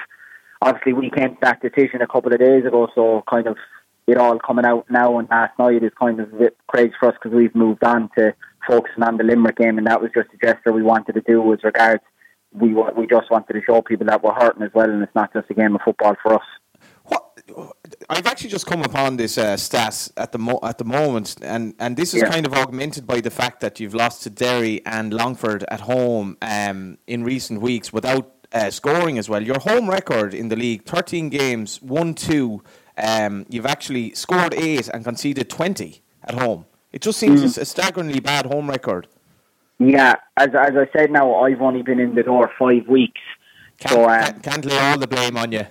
[0.62, 3.58] obviously we came to that decision a couple of days ago, so kind of
[4.08, 7.10] it all coming out now and last night is kind of a bit crazy for
[7.10, 8.34] us because we've moved on to
[8.68, 11.42] focusing on the Limerick game, and that was just a gesture we wanted to do
[11.42, 12.04] with regards.
[12.54, 15.34] We we just wanted to show people that we're hurting as well, and it's not
[15.34, 16.44] just a game of football for us.
[17.06, 17.32] What
[18.10, 21.74] I've actually just come upon this uh, stat at the mo- at the moment, and,
[21.80, 22.30] and this is yeah.
[22.30, 26.38] kind of augmented by the fact that you've lost to Derry and Longford at home
[26.42, 29.42] um, in recent weeks without uh, scoring as well.
[29.42, 32.64] Your home record in the league: thirteen games, one two.
[32.98, 36.66] Um, you've actually scored eight and conceded twenty at home.
[36.92, 37.58] It just seems mm.
[37.58, 39.08] a staggeringly bad home record.
[39.80, 43.22] Yeah, as as I said, now I've only been in the door five weeks,
[43.80, 45.66] can't, so um, can't, can't lay all the blame on you.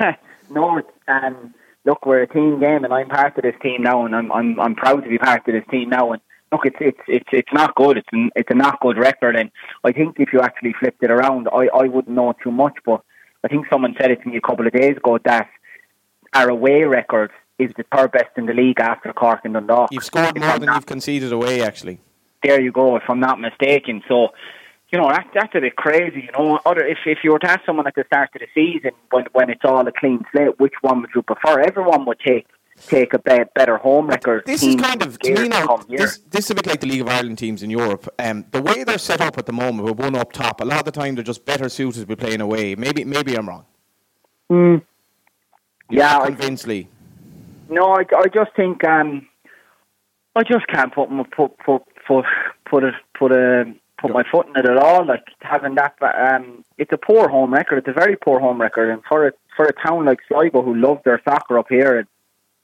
[0.50, 1.54] no, um,
[1.84, 4.60] look, we're a team game, and I'm part of this team now, and I'm I'm
[4.60, 6.20] I'm proud to be part of this team now, and
[6.52, 7.98] look, it's it's it's it's not good.
[7.98, 9.50] It's an, it's a not good record, and
[9.84, 13.02] I think if you actually flipped it around, I I wouldn't know too much, but
[13.44, 15.48] I think someone said it to me a couple of days ago that
[16.34, 19.90] our away record is the third best in the league after Cork and Dundalk.
[19.92, 22.00] You've scored more than not, you've conceded away, actually.
[22.42, 24.02] There you go, if I'm not mistaken.
[24.08, 24.28] So.
[24.92, 26.20] You know that that's a bit crazy.
[26.26, 28.46] You know, other if if you were to ask someone at the start of the
[28.54, 31.58] season when when it's all a clean slate, which one would you prefer?
[31.58, 32.46] Everyone would take
[32.76, 34.42] take a be- better home record.
[34.46, 35.78] This is kind of to me now.
[35.88, 38.08] This, this is a bit like the League of Ireland teams in Europe.
[38.18, 40.80] Um, the way they're set up at the moment, with one up top, a lot
[40.80, 42.74] of the time they're just better suited to be playing away.
[42.74, 43.64] Maybe maybe I'm wrong.
[44.50, 44.82] Mm.
[45.90, 46.88] yeah, convinced Lee.
[47.68, 49.26] No, I, I just think um,
[50.36, 52.24] I just can't put put put put
[52.64, 55.04] put it put a put my foot in it at all.
[55.04, 57.78] Like having that, um, it's a poor home record.
[57.78, 60.74] It's a very poor home record, and for a for a town like Sligo who
[60.74, 62.06] love their soccer up here,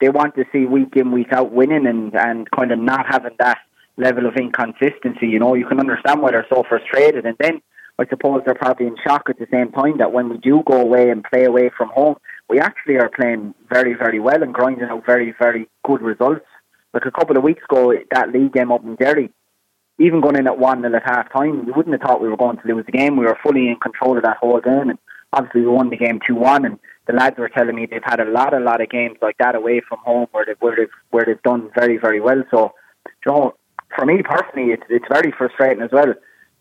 [0.02, 3.36] they want to see week in week out winning and and kind of not having
[3.38, 3.58] that
[3.96, 5.28] level of inconsistency.
[5.28, 7.62] You know, you can understand why they're so frustrated, and then
[8.00, 10.80] I suppose they're probably in shock at the same time that when we do go
[10.80, 12.16] away and play away from home,
[12.48, 16.46] we actually are playing very very well and grinding out very very good results.
[16.92, 19.30] Like a couple of weeks ago, that league game up in Derry,
[20.00, 22.36] even going in at one nil at half time, you wouldn't have thought we were
[22.36, 23.16] going to lose the game.
[23.16, 24.98] We were fully in control of that whole game, and
[25.32, 28.20] obviously we won the game two one and the lads were telling me they've had
[28.20, 30.94] a lot, a lot of games like that away from home where they've where they've
[31.10, 32.42] where they've done very, very well.
[32.50, 32.72] So,
[33.06, 33.54] you know,
[33.94, 36.14] for me personally, it's it's very frustrating as well.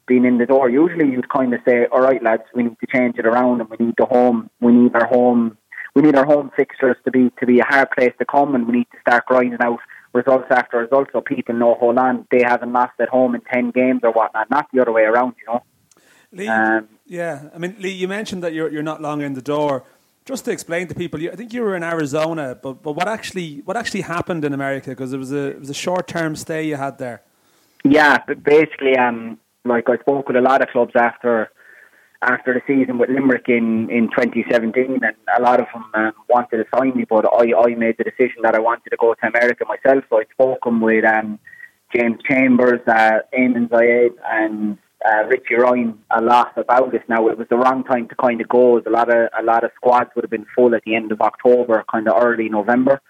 [0.08, 2.88] Being in the door, usually you'd kind of say, "All right, lads, we need to
[2.88, 5.58] change it around, and we need the home, we need our home,
[5.96, 8.66] we need our home fixtures to be to be a hard place to come, and
[8.66, 9.80] we need to start grinding out
[10.14, 13.72] results after results, so people know, hold on, they haven't lost at home in ten
[13.72, 15.64] games or whatnot, not the other way around, you know."
[16.34, 19.42] Lee, um, yeah, I mean, Lee, you mentioned that you're you're not long in the
[19.42, 19.84] door
[20.32, 23.62] just to explain to people, I think you were in Arizona, but but what actually
[23.66, 24.90] what actually happened in America?
[24.90, 27.22] Because it was a it was a short term stay you had there.
[27.84, 31.52] Yeah, but basically, um, like I spoke with a lot of clubs after
[32.22, 36.58] after the season with Limerick in, in 2017, and a lot of them um, wanted
[36.58, 39.28] to sign me, but I, I made the decision that I wanted to go to
[39.28, 40.04] America myself.
[40.08, 41.40] So I spoke with um,
[41.96, 47.02] James Chambers, uh, Eamon Zayed, and uh, Richie Ryan a lot about this.
[47.08, 48.78] Now it was the wrong time to kind of go.
[48.78, 51.22] A lot of a lot of squads would have been full at the end of
[51.22, 53.02] October, kind of early November.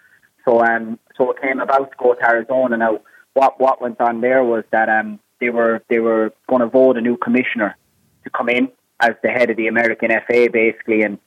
[0.46, 2.78] So um, so it came about to go to Arizona.
[2.78, 3.00] Now
[3.34, 6.98] what what went on there was that um, they were they were going to vote
[6.98, 7.76] a new commissioner
[8.24, 11.18] to come in as the head of the American FA, basically, and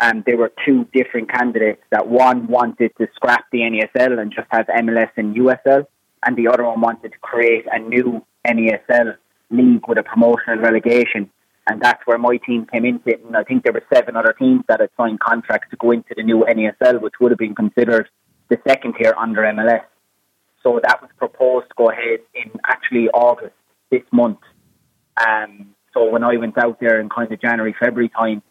[0.00, 1.82] and there were two different candidates.
[1.90, 5.86] That one wanted to scrap the NASL and just have MLS and USL,
[6.24, 9.16] and the other one wanted to create a new NASL
[9.50, 11.30] league with a promotional relegation.
[11.66, 13.24] And that's where my team came into it.
[13.24, 16.14] And I think there were seven other teams that had signed contracts to go into
[16.16, 18.08] the new NASL, which would have been considered
[18.48, 19.84] the second tier under MLS.
[20.62, 23.54] So that was proposed to go ahead in actually August
[23.90, 24.38] this month.
[25.26, 28.42] Um, so when I went out there in kind of January, February time,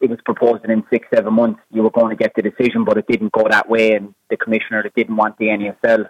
[0.00, 2.84] it was proposed that in six, seven months you were going to get the decision,
[2.84, 3.92] but it didn't go that way.
[3.92, 6.08] And the commissioner that didn't want the NASL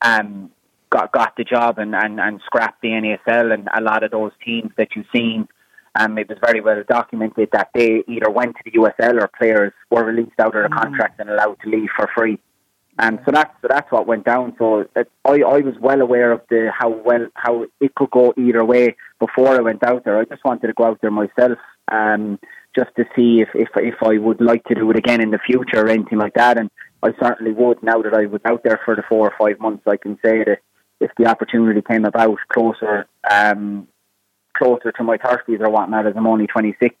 [0.00, 0.50] um,
[0.90, 3.52] got got the job and, and, and scrapped the NASL.
[3.52, 5.48] And a lot of those teams that you've seen,
[5.94, 9.72] um, it was very well documented that they either went to the USL or players
[9.90, 12.38] were released out of their contract and allowed to leave for free.
[13.00, 14.54] Um, so that's so that's what went down.
[14.58, 18.34] So it, I I was well aware of the how well how it could go
[18.36, 20.18] either way before I went out there.
[20.18, 21.58] I just wanted to go out there myself,
[21.92, 22.40] um,
[22.74, 25.38] just to see if if if I would like to do it again in the
[25.38, 26.58] future or anything like that.
[26.58, 26.70] And
[27.00, 29.84] I certainly would now that I was out there for the four or five months.
[29.86, 30.58] I can say that
[31.00, 33.88] if the opportunity came about closer um,
[34.56, 36.94] closer to my thirties or whatnot, as I'm only 26,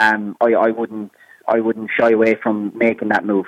[0.00, 1.12] um, I I wouldn't
[1.48, 3.46] I wouldn't shy away from making that move.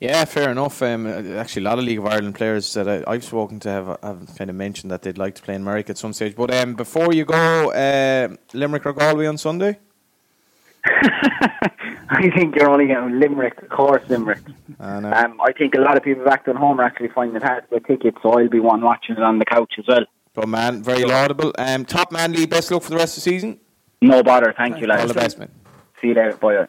[0.00, 0.82] Yeah, fair enough.
[0.82, 3.98] Um, actually, a lot of League of Ireland players that I, have spoken to have,
[4.02, 6.34] have kind of mentioned that they'd like to play in America at some stage.
[6.34, 9.78] But um, before you go, uh, Limerick or Galway on Sunday?
[12.12, 14.40] I think you're only getting Limerick, of course, Limerick.
[14.80, 17.42] I, um, I think a lot of people back at home are actually finding it
[17.44, 20.04] hard to get tickets, so I'll be one watching it on the couch as well.
[20.34, 21.52] But man, very laudable.
[21.56, 23.60] Um, top man, Lee, best luck for the rest of the season.
[24.02, 25.02] No bother, thank you, lads.
[25.02, 25.52] All the best, man.
[26.00, 26.66] See you later, bye.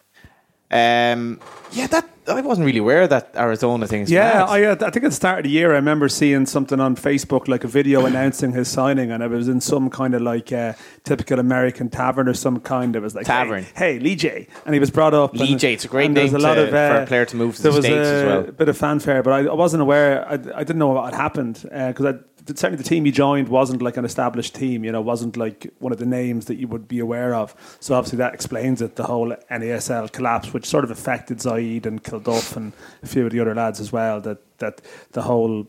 [0.72, 1.40] Um,
[1.72, 4.06] yeah, that I wasn't really aware of that Arizona thing.
[4.08, 6.80] Yeah, I, uh, I think at the start of the year, I remember seeing something
[6.80, 10.22] on Facebook, like a video announcing his signing, and it was in some kind of
[10.22, 12.96] like uh, typical American tavern or some kind.
[12.96, 13.64] It was like tavern.
[13.64, 15.34] Hey, hey Lee J, and he was brought up.
[15.34, 17.36] Lee J, it's a great name a lot to, of, uh, for a player to
[17.36, 18.40] move to the states as well.
[18.50, 20.28] A bit of fanfare, but I, I wasn't aware.
[20.28, 23.50] I, I didn't know what had happened because uh, I certainly the team he joined
[23.50, 26.68] wasn't like an established team, you know, wasn't like one of the names that you
[26.68, 27.56] would be aware of.
[27.80, 32.04] So obviously that explains it, the whole NASL collapse, which sort of affected Zayed and
[32.04, 32.74] Kilduff and
[33.04, 34.22] a few of the other lads as well.
[34.22, 34.82] That that
[35.12, 35.68] the whole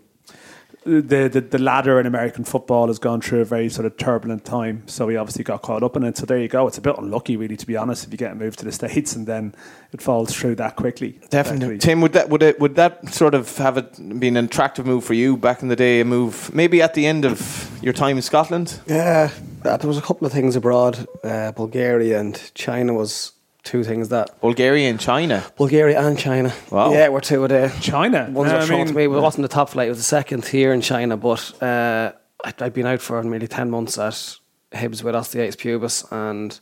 [0.85, 4.45] the, the, the ladder in American football has gone through a very sort of turbulent
[4.45, 4.83] time.
[4.87, 6.17] So he obviously got caught up in it.
[6.17, 6.67] So there you go.
[6.67, 9.15] It's a bit unlucky, really, to be honest, if you get moved to the states
[9.15, 9.55] and then
[9.93, 11.19] it falls through that quickly.
[11.31, 12.01] Definitely, Tim.
[12.01, 15.15] Would that would it would that sort of have it been an attractive move for
[15.15, 16.01] you back in the day?
[16.01, 18.81] A move maybe at the end of your time in Scotland.
[18.87, 19.31] Yeah,
[19.63, 21.07] there was a couple of things abroad.
[21.23, 25.45] Uh, Bulgaria and China was two things that Bulgaria and China.
[25.57, 26.53] Bulgaria and China.
[26.71, 26.93] Wow.
[26.93, 28.29] Yeah, we're two of the China.
[28.31, 29.05] Ones that thrown to me.
[29.05, 29.87] It wasn't the top flight.
[29.87, 31.17] It was the second here in China.
[31.17, 32.13] But uh,
[32.45, 34.39] I'd, I'd been out for nearly ten months at
[34.73, 36.59] Hibs with osteitis pubis, and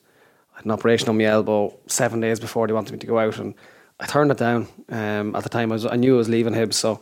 [0.52, 3.18] I had an operation on my elbow seven days before they wanted me to go
[3.18, 3.54] out, and
[3.98, 4.68] I turned it down.
[4.88, 7.00] Um, at the time, I, was, I knew I was leaving Hibs, so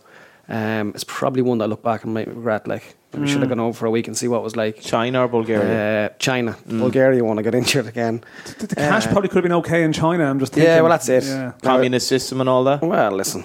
[0.48, 2.66] um, it's probably one that I look back and might regret.
[2.66, 3.28] Like we mm.
[3.28, 4.80] should have gone over for a week and see what it was like.
[4.80, 6.06] China or Bulgaria?
[6.06, 6.80] Uh, China, mm.
[6.80, 8.24] Bulgaria want to get injured again.
[8.58, 10.24] The, the cash uh, probably could have been okay in China.
[10.24, 10.72] I'm just thinking.
[10.72, 11.24] Yeah, well that's it.
[11.24, 11.52] Yeah.
[11.62, 12.80] Communist system and all that.
[12.82, 13.44] Well, listen.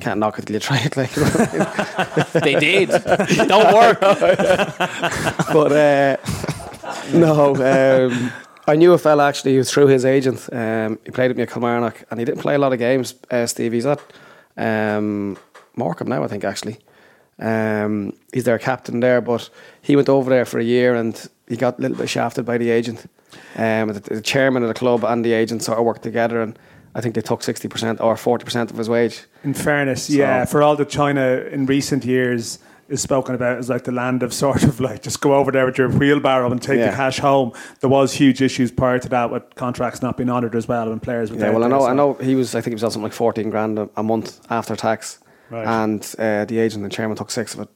[0.00, 0.96] Can't knock it till you try it.
[0.96, 1.10] Like
[2.32, 2.88] they did.
[3.48, 4.00] Don't work.
[4.00, 6.16] but uh,
[7.12, 8.32] no, um,
[8.66, 10.48] I knew a fella actually who through his agent.
[10.52, 13.14] Um, he played with me at Kilmarnock, and he didn't play a lot of games.
[13.30, 14.00] Uh, Steve, he's at
[14.56, 15.36] um,
[15.76, 16.78] Morecambe now, I think actually.
[17.38, 19.50] Um, he's their captain there, but
[19.82, 22.58] he went over there for a year and he got a little bit shafted by
[22.58, 23.10] the agent.
[23.56, 26.58] Um, the, the, chairman of the club and the agent sort of worked together, and
[26.94, 29.24] I think they took sixty percent or forty percent of his wage.
[29.44, 32.58] In fairness, so, yeah, for all that China in recent years
[32.88, 35.66] is spoken about as like the land of sort of like just go over there
[35.66, 36.90] with your wheelbarrow and take yeah.
[36.90, 37.52] the cash home.
[37.80, 41.02] There was huge issues prior to that with contracts not being honoured as well and
[41.02, 41.30] players.
[41.30, 41.86] Yeah, well, I know, so.
[41.86, 42.54] I know he was.
[42.54, 45.18] I think he was on something like fourteen grand a, a month after tax.
[45.50, 45.66] Right.
[45.66, 47.68] And uh, the agent and chairman took six of it.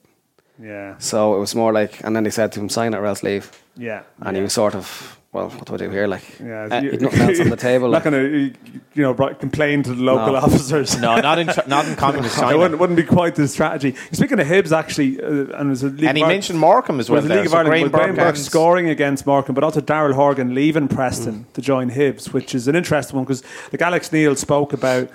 [0.61, 0.95] Yeah.
[0.99, 3.23] So it was more like, and then they said to him, sign it or else
[3.23, 3.51] leave.
[3.77, 4.03] Yeah.
[4.21, 4.39] And yeah.
[4.39, 6.07] he was sort of, well, what do I do here?
[6.07, 7.89] Like, yeah, uh, nothing else on the table.
[7.89, 8.53] Not going to
[8.93, 10.99] you know, brought- complain to the local officers.
[10.99, 12.57] No, not in not in communist It China.
[12.57, 13.95] wouldn't, wouldn't be quite the strategy.
[14.11, 16.99] Speaking of Hibs, actually, uh, and there's a League And he of Ireland- mentioned Morecambe
[16.99, 17.15] as well.
[17.15, 17.37] was the there.
[17.37, 19.79] League of So Ireland Graham with Graham Burke Burke and- scoring against Morecambe, but also
[19.79, 23.41] Daryl Horgan leaving Preston to join Hibs, which is an interesting one because
[23.71, 25.09] like Alex Neil spoke about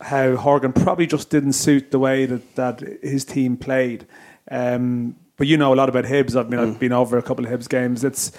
[0.00, 4.06] how Horgan probably just didn't suit the way that, that his team played.
[4.50, 6.36] Um, but you know a lot about Hibs.
[6.38, 8.04] I mean, I've been over a couple of Hibs games.
[8.04, 8.32] It's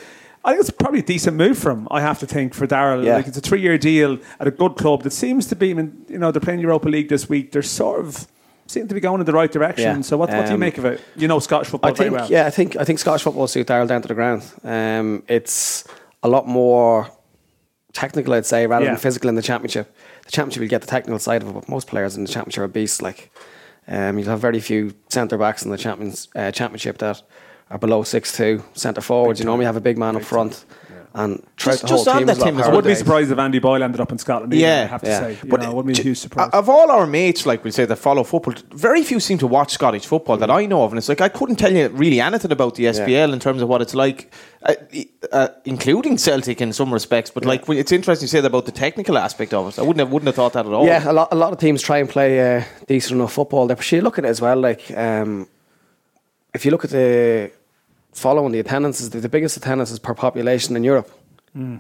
[0.44, 1.88] I think it's probably a decent move for him.
[1.92, 3.06] I have to think for Daryl.
[3.06, 3.16] Yeah.
[3.16, 5.72] Like it's a three-year deal at a good club that seems to be.
[5.72, 7.52] I mean, you know, they're playing Europa League this week.
[7.52, 8.28] They're sort of
[8.68, 9.98] seem to be going in the right direction.
[9.98, 10.02] Yeah.
[10.02, 11.02] So what, what do you Um, make of it?
[11.16, 12.32] You know Scottish football I think, very well.
[12.32, 14.44] yeah, I think I think Scottish football suit Daryl down to the ground.
[14.64, 15.84] Um, it's
[16.24, 17.08] a lot more
[17.94, 18.92] technical, I'd say, rather Yeah.
[18.92, 19.94] than physical in the championship.
[20.26, 22.64] The championship, you get the technical side of it, but most players in the championship
[22.64, 23.02] are beasts.
[23.02, 23.32] Like,
[23.88, 27.22] um, you'll have very few centre backs in the champions uh, championship that
[27.70, 29.40] are below six two centre forwards.
[29.40, 30.66] You normally have a big man up front,
[31.14, 32.76] and throughout Just- the whole just on team that, as well, Tim, as I well,
[32.78, 34.54] wouldn't be surprised if Andy Boyle ended up in Scotland.
[34.54, 34.84] Either, Yeah.
[34.84, 35.20] I have to Yeah.
[35.20, 35.38] say.
[35.44, 36.54] You But know, I wouldn't be j- too surprised.
[36.54, 39.72] Of all our mates, like we say, that follow football, very few seem to watch
[39.74, 42.52] Scottish football that I know of, and it's like I couldn't tell you really anything
[42.52, 44.32] about the SPL in terms of what it's like,
[44.64, 44.74] uh,
[45.34, 47.30] uh, including Celtic in some respects.
[47.30, 49.80] But like, it's interesting you say that about the technical aspect of it.
[49.80, 50.86] I wouldn't have wouldn't have thought that at all.
[50.86, 53.68] Yeah, a lot, a lot of teams try and play uh, decent enough football.
[53.68, 54.58] There, but you look at it as well.
[54.58, 55.48] Like, um,
[56.54, 57.52] if you look at the
[58.14, 61.10] following the attendances, the, the biggest attendances per population in Europe.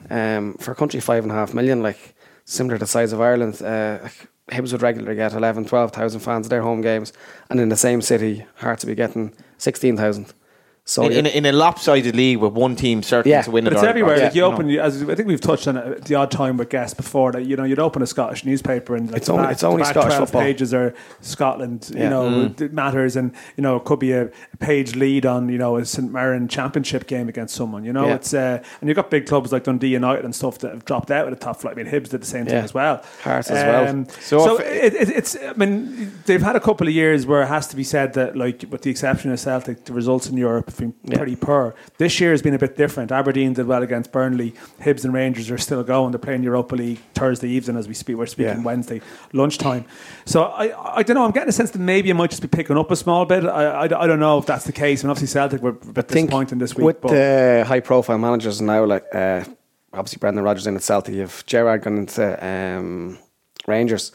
[0.09, 2.13] Um, for a country five and a half million, like
[2.45, 4.09] similar to the size of Ireland, uh,
[4.51, 7.13] Hibs would regularly get 11, 12,000 fans at their home games,
[7.49, 10.33] and in the same city, Hearts would be getting sixteen thousand.
[10.83, 13.63] So in, in, a, in a lopsided league with one team certain Yeah, to win
[13.65, 13.75] But it.
[13.77, 14.15] it's or- everywhere.
[14.15, 14.51] or- like you know.
[14.51, 17.31] open, as I think we've touched on it at the odd time with guests before
[17.33, 17.45] that.
[17.45, 20.15] You know, you'd open a Scottish newspaper and like It's only- back- it's only Scottish
[20.17, 20.41] football.
[20.41, 21.89] pages are Scotland.
[21.93, 22.09] You Yeah.
[22.09, 22.63] know, mm-hmm.
[22.63, 25.77] it matters, and you know, it could be a, a page lead on you know
[25.77, 27.85] a St Mirren Championship game against someone.
[27.85, 28.15] You know, Yeah.
[28.15, 31.11] it's uh, and you've got big clubs like Dundee United and stuff that have dropped
[31.11, 31.77] out of the top flight.
[31.77, 33.03] I mean, Hibs did the same thing as well.
[33.23, 33.87] Hearts as well.
[33.87, 35.37] Um, so So, it, it, it's.
[35.41, 38.35] I mean, they've had a couple of years where it has to be said that,
[38.35, 41.17] like, with the exception of Celtic, the results in Europe have been Yeah.
[41.17, 41.75] pretty poor.
[41.97, 43.11] This year has been a bit different.
[43.11, 44.53] Aberdeen did well against Burnley.
[44.81, 46.11] Hibs and Rangers are still going.
[46.11, 48.17] They're playing Europa League Thursday evening as we speak.
[48.17, 48.63] We're speaking Yeah.
[48.63, 49.01] Wednesday
[49.33, 49.85] lunchtime.
[50.25, 51.25] So I, I don't know.
[51.25, 53.43] I'm getting a sense that maybe it might just be picking up a small bit.
[53.45, 55.03] I, I, I don't know if that's the case.
[55.03, 56.85] And obviously Celtic were a bit disappointing this week.
[56.85, 59.43] with but the high profile managers now, like uh,
[59.93, 63.17] obviously Brendan Rodgers in at Celtic, you've Gerrard going into um,
[63.67, 64.11] Rangers.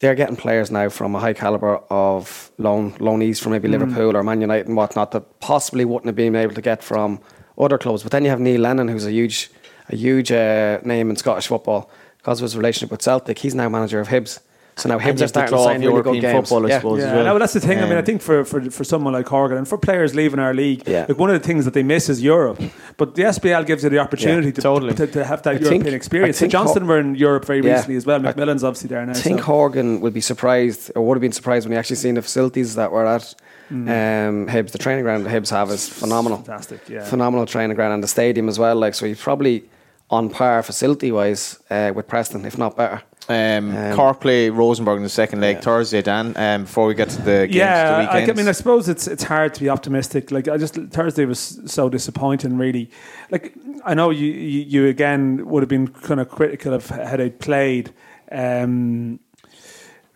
[0.00, 3.54] They're getting players now from a high caliber of loan loanees from Mm.
[3.54, 6.82] maybe Liverpool or Man United and whatnot that possibly wouldn't have been able to get
[6.84, 7.18] from
[7.58, 8.02] other clubs.
[8.04, 9.50] But then you have Neil Lennon, who's a huge,
[9.88, 13.38] a huge uh, name in Scottish football because of his relationship with Celtic.
[13.40, 14.38] He's now manager of Hibs.
[14.78, 16.48] So now And Hibs you are starting to draw of sign really good European games.
[16.48, 16.78] football, I Yeah.
[16.78, 16.98] suppose.
[17.00, 17.24] Yeah, as well.
[17.24, 17.78] no, that's the thing.
[17.78, 20.38] I mean, I Um, think for, for for someone like Horgan and for players leaving
[20.46, 21.06] our league, Yeah.
[21.08, 22.58] like one of the things that they miss is Europe.
[22.96, 24.94] But the SPL gives you the opportunity Yeah, to, totally.
[24.94, 26.36] to, to have that I European think- experience.
[26.42, 27.72] I So Johnston Hor- were in Europe very Yeah.
[27.74, 28.20] recently as well.
[28.20, 29.12] I- Macmillan's obviously there now.
[29.12, 29.46] I think so.
[29.46, 32.74] Horgan will be surprised, or would have been surprised when he actually seen the facilities
[32.76, 33.34] that were at
[33.70, 34.70] um, Hibs.
[34.72, 36.38] The training ground the Hibs have is phenomenal.
[36.38, 37.04] Fantastic, yeah.
[37.04, 38.76] Phenomenal training ground and the stadium as well.
[38.76, 39.64] Like so, he's probably
[40.10, 43.02] on par facility wise uh, with Preston, if not better.
[43.28, 45.60] Um, Um, Cork play Rosenborg in the second leg yeah.
[45.62, 46.32] Thursday, Dan.
[46.36, 49.06] Um, before we get to the games yeah, the I, I mean, I suppose it's
[49.06, 50.30] it's hard to be optimistic.
[50.30, 52.56] Like I just Thursday was so disappointing.
[52.56, 52.90] Really,
[53.30, 53.54] like
[53.84, 57.30] I know you you, you again would have been kind of critical of how they
[57.30, 57.92] played.
[58.32, 59.20] Um,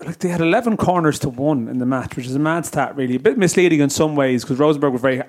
[0.05, 2.97] like they had 11 corners to one in the match, which is a mad stat,
[2.97, 3.15] really.
[3.15, 5.23] A bit misleading in some ways because Rosenborg were very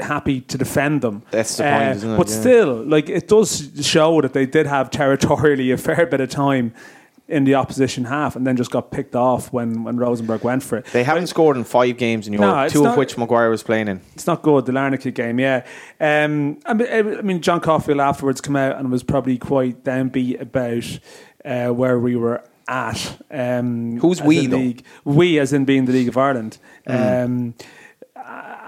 [0.00, 1.22] happy to defend them.
[1.26, 2.16] Uh, That's the point, isn't it?
[2.16, 2.40] But Yeah.
[2.40, 6.72] still, like it does show that they did have territorially a fair bit of time
[7.28, 10.78] in the opposition half and then just got picked off when, when Rosenborg went for
[10.78, 10.86] it.
[10.92, 13.62] they haven't scored in five games in Europe, No, two not- of which Maguire was
[13.62, 14.00] playing in.
[14.14, 15.66] It's not good, the Larnaca game, yeah.
[16.00, 20.40] Um, I, mean, I mean, John Caulfield afterwards came out and was probably quite downbeat
[20.40, 20.98] about
[21.44, 23.20] uh, where we were at.
[23.30, 24.56] Um, Who's we, though?
[24.56, 24.84] League.
[25.04, 26.58] We, as in being the League of Ireland.
[26.88, 27.24] Mm.
[27.24, 27.54] Um,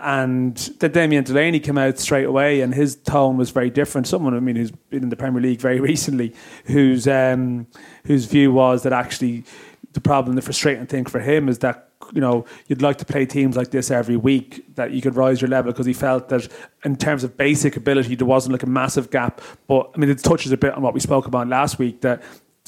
[0.03, 4.07] and then Damien Delaney came out straight away, and his tone was very different.
[4.07, 6.35] Someone, I mean, who's been in the Premier League very recently,
[6.65, 7.67] whose um,
[8.05, 9.45] whose view was that actually
[9.93, 13.27] the problem, the frustrating thing for him is that you know you'd like to play
[13.27, 16.49] teams like this every week that you could rise your level because he felt that
[16.85, 19.41] in terms of basic ability there wasn't like a massive gap.
[19.67, 22.23] But I mean, it touches a bit on what we spoke about last week that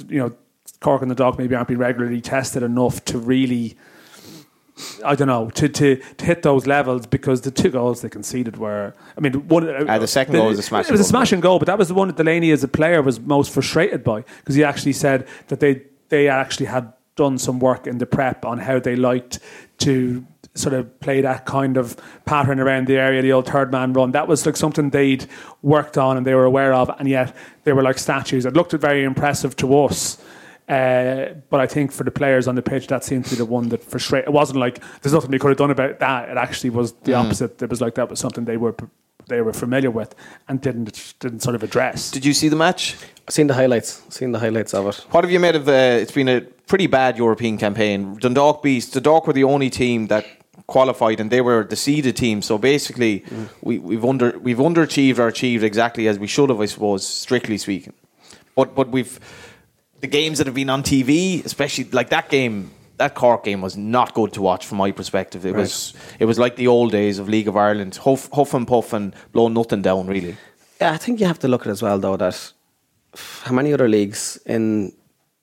[0.09, 0.35] you know
[0.81, 3.77] Cork and the Dog maybe aren't being regularly tested enough to really.
[5.05, 8.57] I don't know to, to, to hit those levels because the two goals they conceded
[8.57, 8.95] were.
[9.17, 9.69] I mean, one.
[9.89, 11.09] Uh, the second goal was a smash It was a goal.
[11.09, 13.53] smash and goal, but that was the one that Delaney as a player was most
[13.53, 17.99] frustrated by because he actually said that they they actually had done some work in
[17.99, 19.39] the prep on how they liked
[19.79, 20.25] to
[20.55, 24.11] sort of play that kind of pattern around the area, the old third man run.
[24.13, 25.27] That was like something they'd
[25.63, 28.45] worked on and they were aware of, and yet they were like statues.
[28.47, 30.19] It looked very impressive to us.
[30.71, 33.45] Uh, but I think for the players on the pitch, that seemed to be the
[33.45, 34.29] one that frustrated.
[34.29, 36.29] It wasn't like there's nothing they could have done about that.
[36.29, 37.25] It actually was the Mm.
[37.25, 37.61] opposite.
[37.63, 38.75] It was like that was something they were
[39.29, 40.15] they were familiar with
[40.49, 42.11] and didn't didn't sort of address.
[42.11, 42.97] Did you see the match?
[43.27, 44.03] I've seen the highlights.
[44.09, 45.05] Seen the highlights of it.
[45.11, 45.69] What have you made of?
[45.69, 48.17] Uh, it's been a pretty bad European campaign.
[48.21, 48.95] Dundalk beast.
[48.95, 50.25] Dundalk were the only team that
[50.67, 52.43] qualified, and they were the seeded team.
[52.43, 53.25] So basically,
[53.63, 57.59] we, we've under we've underachieved or achieved exactly as we should have, I suppose, strictly
[57.59, 57.93] speaking.
[58.57, 59.19] But but we've
[60.01, 62.71] the games that have been on TV, especially like that game.
[62.99, 65.47] That Cork game was not good to watch from my perspective.
[65.47, 68.69] It was it was like the old days of League of Ireland, huff, huff and
[68.69, 70.37] puff and blow nothing down really.
[70.81, 72.53] Yeah, I think you have to look at it as well, though, that
[73.43, 74.93] how many other leagues in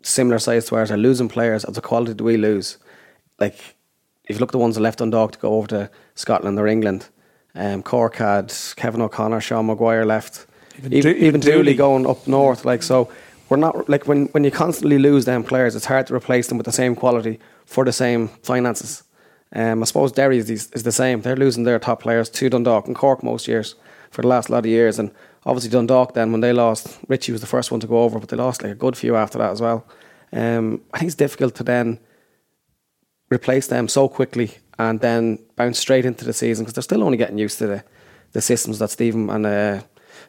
[0.04, 2.78] similar size to ours are losing players of the quality that we lose.
[3.40, 3.56] Like,
[4.26, 6.68] if you look at the ones that left Dundalk to go over to Scotland or
[6.68, 7.10] England,
[7.56, 10.46] um, Cork had Kevin O'Connor, Sean Maguire left,
[10.78, 11.74] Even even, even, even Dooley Dooley.
[11.74, 12.66] going up north.
[12.66, 13.10] Like, so
[13.50, 16.58] we're not like when when you constantly lose them players, it's hard to replace them
[16.58, 19.04] with the same quality for the same finances.
[19.54, 21.22] Um, I suppose Derry is, is the same.
[21.22, 23.76] They're losing their top players to Dundalk and Cork most years
[24.12, 25.00] for the last lot of years.
[25.00, 25.12] And
[25.46, 28.30] obviously Dundalk then when they lost, Richie was the first one to go over, but
[28.30, 29.86] they lost like a good few after that as well.
[30.34, 32.00] Um, I think it's difficult to then
[33.32, 37.18] replace them so quickly and then bounce straight into the season because they're still only
[37.18, 37.84] getting used to the,
[38.34, 39.82] the systems that Stephen and uh,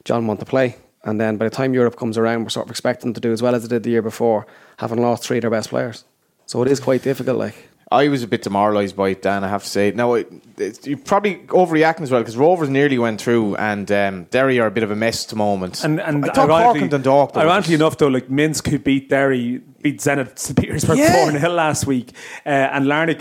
[0.04, 0.76] John want to play.
[1.04, 3.32] And then by the time Europe comes around, we're sort of expecting them to do
[3.32, 4.46] as well as they did the year before,
[4.78, 6.04] having lost three of their best players.
[6.46, 7.38] So it is quite difficult.
[7.38, 9.44] Like, I was a bit demoralised by it, Dan.
[9.44, 9.90] I have to say.
[9.92, 14.24] Now it, it's, you're probably overreacting as well because Rovers nearly went through, and um,
[14.24, 15.82] Derry are a bit of a mess at the moment.
[15.84, 17.36] And and I thought Cork ironically, and Dundalk.
[17.36, 20.58] ironically enough, though, like Minsk, who beat Derry, beat Zenit St.
[20.58, 21.12] Petersburg Yeah.
[21.30, 22.12] four 0 last week,
[22.44, 23.20] uh, and Larnaca,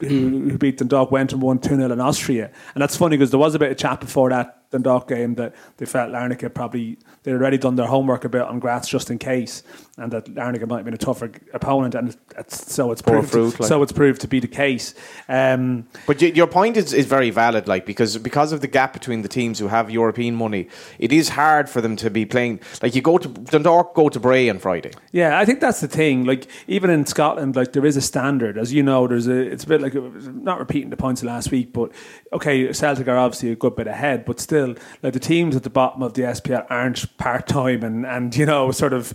[0.00, 2.50] who, who, who beat Dundalk, went and won two 0 in Austria.
[2.74, 5.54] And that's funny because there was a bit of chat before that Dundalk game that
[5.78, 9.18] they felt Larnaca probably they'd already done their homework a bit on Graz just in
[9.18, 9.62] case,
[9.96, 13.58] and that Larnaca might have been a tougher opponent, and it's, so it's proved fruit,
[13.58, 13.66] like.
[13.68, 14.94] so it's proved to be the case.
[15.28, 18.92] Um, But y- your point is, is very valid, like because because of the gap
[18.92, 20.68] between the teams who have European money,
[20.98, 22.60] it is hard for them to be playing.
[22.82, 24.90] Like you go to Dundalk, go to Bray on Friday.
[25.12, 26.24] Yeah, I think that's the thing.
[26.24, 29.06] Like even in Scotland, like there is a standard, as you know.
[29.06, 29.38] There's a.
[29.38, 31.92] It's a bit like not repeating the points of last week, but
[32.32, 35.70] okay, Celtic are obviously a good bit ahead, but still, like the teams at the
[35.70, 39.12] bottom of the SPL aren't part time and and you know sort of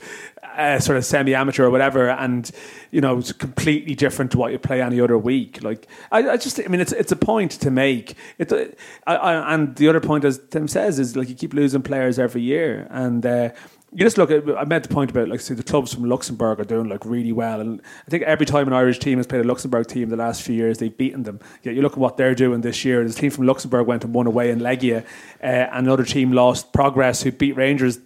[0.55, 2.51] uh, sort of semi amateur or whatever, and
[2.91, 5.63] you know it's completely different to what you play any other week.
[5.63, 8.15] Like I, I just, I mean, it's it's a point to make.
[8.37, 8.71] It's a,
[9.07, 12.19] I, I, and the other point, as Tim says, is like you keep losing players
[12.19, 13.25] every year, and.
[13.25, 13.49] Uh,
[13.93, 16.59] you just look at I made the point about like see the clubs from Luxembourg
[16.59, 19.45] are doing like really well and I think every time an Irish team has played
[19.45, 21.39] a Luxembourg team the last few years they've beaten them.
[21.61, 23.07] Yet you look at what they're doing this year.
[23.07, 25.03] The team from Luxembourg went and won away in Legia
[25.41, 27.99] uh, and another team lost Progress who beat Rangers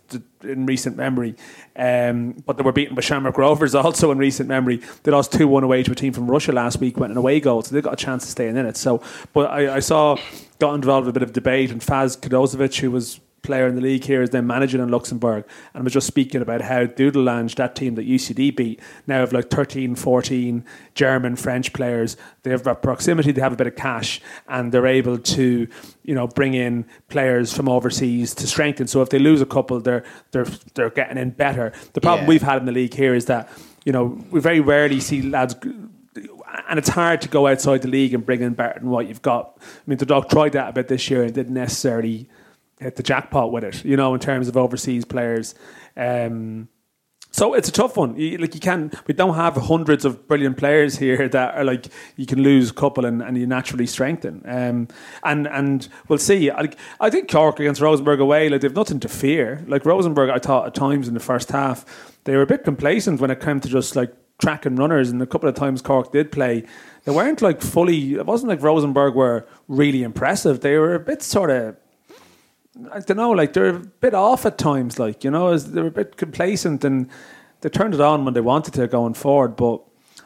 [0.43, 1.35] in recent memory.
[1.75, 4.81] Um, but they were beaten by Shamrock Rovers also in recent memory.
[5.03, 7.61] They lost 2-1 away to a team from Russia last week went an away goal
[7.61, 8.75] so they got a chance of staying in it.
[8.77, 9.01] So
[9.33, 10.17] but I, I saw
[10.59, 13.81] got involved in a bit of debate and Faz Kadozovic who was player in the
[13.81, 17.55] league here is then managing in Luxembourg and I was just speaking about how Dudelange,
[17.55, 22.17] that team that UCD beat, now have like 13, 14 German, French players.
[22.43, 25.67] They have that proximity, they have a bit of cash, and they're able to,
[26.03, 28.85] you know, bring in players from overseas to strengthen.
[28.87, 30.45] So if they lose a couple, they're they're
[30.75, 31.71] they're getting in better.
[31.93, 32.29] The problem Yeah.
[32.29, 33.49] we've had in the league here is that,
[33.85, 35.55] you know, we very rarely see lads
[36.69, 39.21] and it's hard to go outside the league and bring in better than what you've
[39.21, 39.57] got.
[39.61, 42.27] I mean, the dog tried that a bit this year and didn't necessarily
[42.79, 45.55] hit the jackpot with it, you know, in terms of overseas players.
[45.95, 46.69] Um,
[47.31, 48.15] so it's a tough one.
[48.15, 51.87] You, like you can, we don't have hundreds of brilliant players here that are like
[52.15, 54.41] you can lose a couple and, and you naturally strengthen.
[54.45, 54.87] Um,
[55.23, 56.49] and and we'll see.
[56.49, 56.69] I,
[56.99, 59.63] I think Cork against Rosenborg away, like they've nothing to fear.
[59.67, 61.85] Like Rosenborg, I thought at times in the first half
[62.23, 65.09] they were a bit complacent when it came to just like tracking runners.
[65.09, 66.63] And a couple of times Cork did play,
[67.03, 68.15] they weren't like fully.
[68.15, 70.61] It wasn't like Rosenborg were really impressive.
[70.61, 71.75] They were a bit sort of
[72.91, 75.87] I don't know, like they're a bit off at times, like you know, as they're
[75.87, 77.09] a bit complacent and
[77.61, 79.55] they turned it on when they wanted to going forward.
[79.55, 79.81] But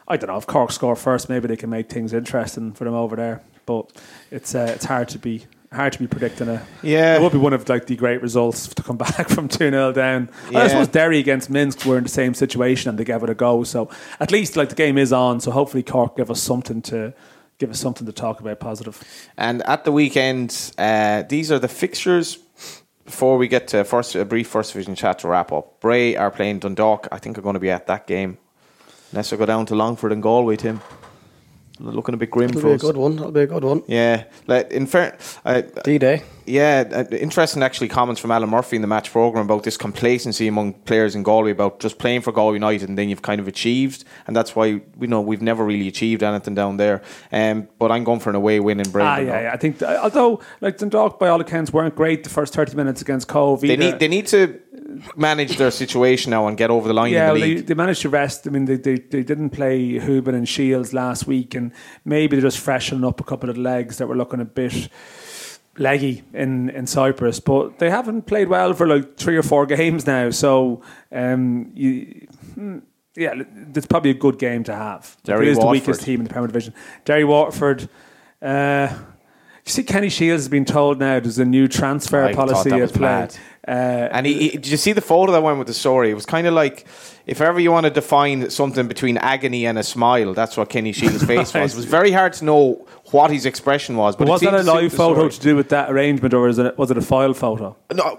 [0.08, 2.94] I don't know if Cork score first, maybe they can make things interesting for them
[2.94, 3.42] over there.
[3.66, 3.90] But
[4.30, 6.62] it's uh, it's hard to be hard to be predicting a.
[6.82, 7.16] Yeah.
[7.16, 9.92] it would be one of like the great results to come back from two 0
[9.92, 10.30] down.
[10.50, 10.60] Yeah.
[10.60, 13.34] I suppose Derry against Minsk were in the same situation and they gave it a
[13.34, 13.64] go.
[13.64, 13.88] So
[14.20, 15.40] at least like the game is on.
[15.40, 17.12] So hopefully Cork give us something to.
[17.58, 19.02] Give us something to talk about positive.
[19.36, 22.38] And at the weekend, uh, these are the fixtures.
[23.04, 26.30] Before we get to first a brief first division chat to wrap up, Bray are
[26.30, 27.08] playing Dundalk.
[27.10, 28.38] I think are going to be at that game.
[29.10, 30.80] Unless go down to Longford and Galway, Tim.
[31.82, 32.80] Looking a bit grim It'll for be a us.
[32.82, 33.16] good one.
[33.16, 33.82] That'll be a good one.
[33.88, 36.22] Yeah, like in fair, uh, D Day.
[36.46, 40.46] yeah, uh, interesting actually comments from Alan Murphy in the match program about this complacency
[40.46, 43.48] among players in Galway about just playing for Galway United and then you've kind of
[43.48, 47.02] achieved, and that's why we know we've never really achieved anything down there.
[47.32, 49.08] Um, but I'm going for an away win in Braden.
[49.08, 49.52] Ah, yeah, yeah.
[49.52, 53.02] I think uh, although like Dundalk by all accounts weren't great the first thirty minutes
[53.02, 53.60] against Cobh.
[53.60, 54.60] They need they need to
[55.16, 58.02] manage their situation now and get over the line Yeah, in the they, they managed
[58.02, 58.46] to rest.
[58.46, 61.72] I mean, they, they, they didn't play Hoban and Shields last week, and
[62.04, 64.88] maybe they're just freshening up a couple of legs that were looking a bit
[65.78, 67.40] leggy in, in Cyprus.
[67.40, 70.30] But they haven't played well for like three or four games now.
[70.30, 72.78] So, um, you, hmm,
[73.14, 73.34] yeah,
[73.74, 75.16] it's probably a good game to have.
[75.24, 76.74] Derry it is the weakest team in the Premier Division.
[77.04, 77.88] Derry Waterford.
[78.40, 78.88] Uh,
[79.64, 82.92] you see, Kenny Shiels has been told now there's a new transfer I policy at
[82.92, 83.00] play.
[83.00, 83.36] mad.
[83.66, 86.10] Uh, And he, he, did you see the photo that went with the story?
[86.10, 86.84] It was kind of like
[87.26, 90.92] if ever you want to define something between agony and a smile, that's what Kenny
[90.92, 91.72] Shiels' face was.
[91.74, 94.16] It was very hard to know what his expression was.
[94.16, 95.30] But But it was that a live photo story.
[95.30, 97.76] to do with that arrangement, or is it, was it a file photo?
[97.94, 98.18] No,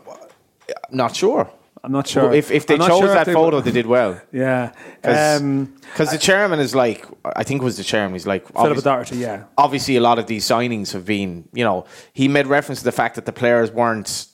[0.90, 1.50] I'm not sure.
[1.86, 2.24] I'm not sure.
[2.24, 4.22] Well, if if they chose sure if that they- photo, they did well.
[4.32, 4.72] yeah.
[5.02, 8.14] Because Um, the chairman is like, I think it was the chairman.
[8.14, 9.44] He's like, Philip obvious- Doherty, yeah.
[9.58, 11.84] obviously a lot of these signings have been, you know,
[12.14, 14.28] he made reference to the fact that the players weren't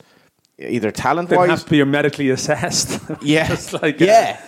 [0.60, 3.00] either talent They have to be medically assessed.
[3.22, 3.52] Yeah.
[3.54, 4.42] It's like, uh, yeah.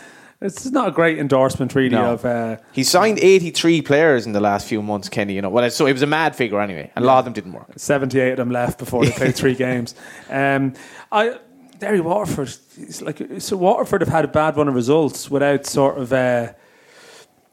[0.44, 2.14] It's not a great endorsement, really, No.
[2.14, 2.26] of.
[2.26, 5.34] Uh, He signed 83 players in the last few months, Kenny.
[5.36, 7.34] You know, well, so it was a mad figure anyway, and a lot of them
[7.34, 7.68] didn't work.
[7.78, 9.94] 78 of them left before they played three games.
[10.30, 10.74] Um,
[11.12, 11.38] I
[11.78, 16.00] Derry Waterford, it's like so Waterford have had a bad run of results without sort
[16.00, 16.12] of.
[16.12, 16.54] Uh,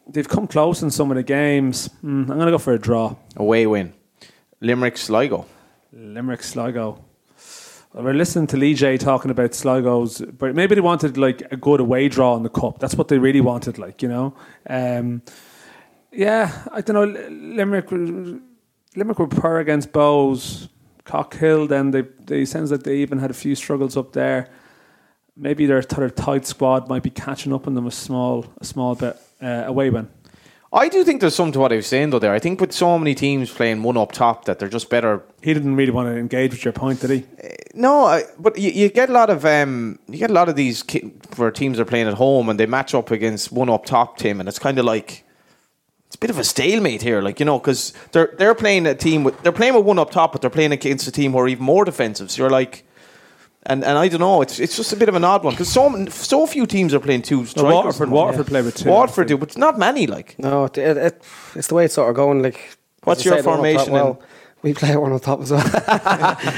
[0.08, 1.88] they've come close in some of the games.
[2.02, 3.16] Mm, I'm going to go for a draw.
[3.36, 3.92] Away win.
[4.62, 5.44] Limerick Sligo.
[5.92, 7.04] Limerick Sligo.
[7.94, 11.56] Well, we're listening to Lee J talking about Sligo's, but maybe they wanted like a
[11.56, 12.80] good away draw in the cup.
[12.80, 14.34] That's what they really wanted, like you know.
[14.68, 15.22] Um,
[16.12, 17.28] yeah, I don't know.
[17.30, 20.68] Limerick, Limerick were poor against Bohs,
[21.04, 21.66] Cockhill.
[21.66, 24.50] Then they they sounds like they even had a few struggles up there.
[25.34, 28.96] Maybe their their tight squad might be catching up on them a small a small
[28.96, 29.16] bit.
[29.40, 30.08] Uh, away win.
[30.70, 32.18] I do think there's something to what I was saying though.
[32.18, 35.22] There, I think with so many teams playing one up top, that they're just better.
[35.42, 37.24] He didn't really want to engage with your point, did he?
[37.74, 40.56] No, I, but you, you get a lot of um, you get a lot of
[40.56, 43.86] these ki- where teams are playing at home and they match up against one up
[43.86, 45.24] top team, and it's kind of like
[46.06, 48.94] it's a bit of a stalemate here, like you know, because they're they're playing a
[48.94, 51.38] team with they're playing with one up top, but they're playing against a team who
[51.38, 52.30] are even more defensive.
[52.30, 52.84] So you're like.
[53.70, 54.40] And, and I don't know.
[54.40, 57.00] It's it's just a bit of an odd one because so so few teams are
[57.00, 57.72] playing two strikers.
[57.74, 58.88] Waterford, Waterford play with two.
[58.88, 60.06] Waterford do, but it's not many.
[60.06, 61.22] Like No, it, it, it,
[61.54, 62.42] it's the way it's sort of going.
[62.42, 64.22] Like, What's your say, the one up top, formation Well,
[64.62, 65.62] we play one on top as well.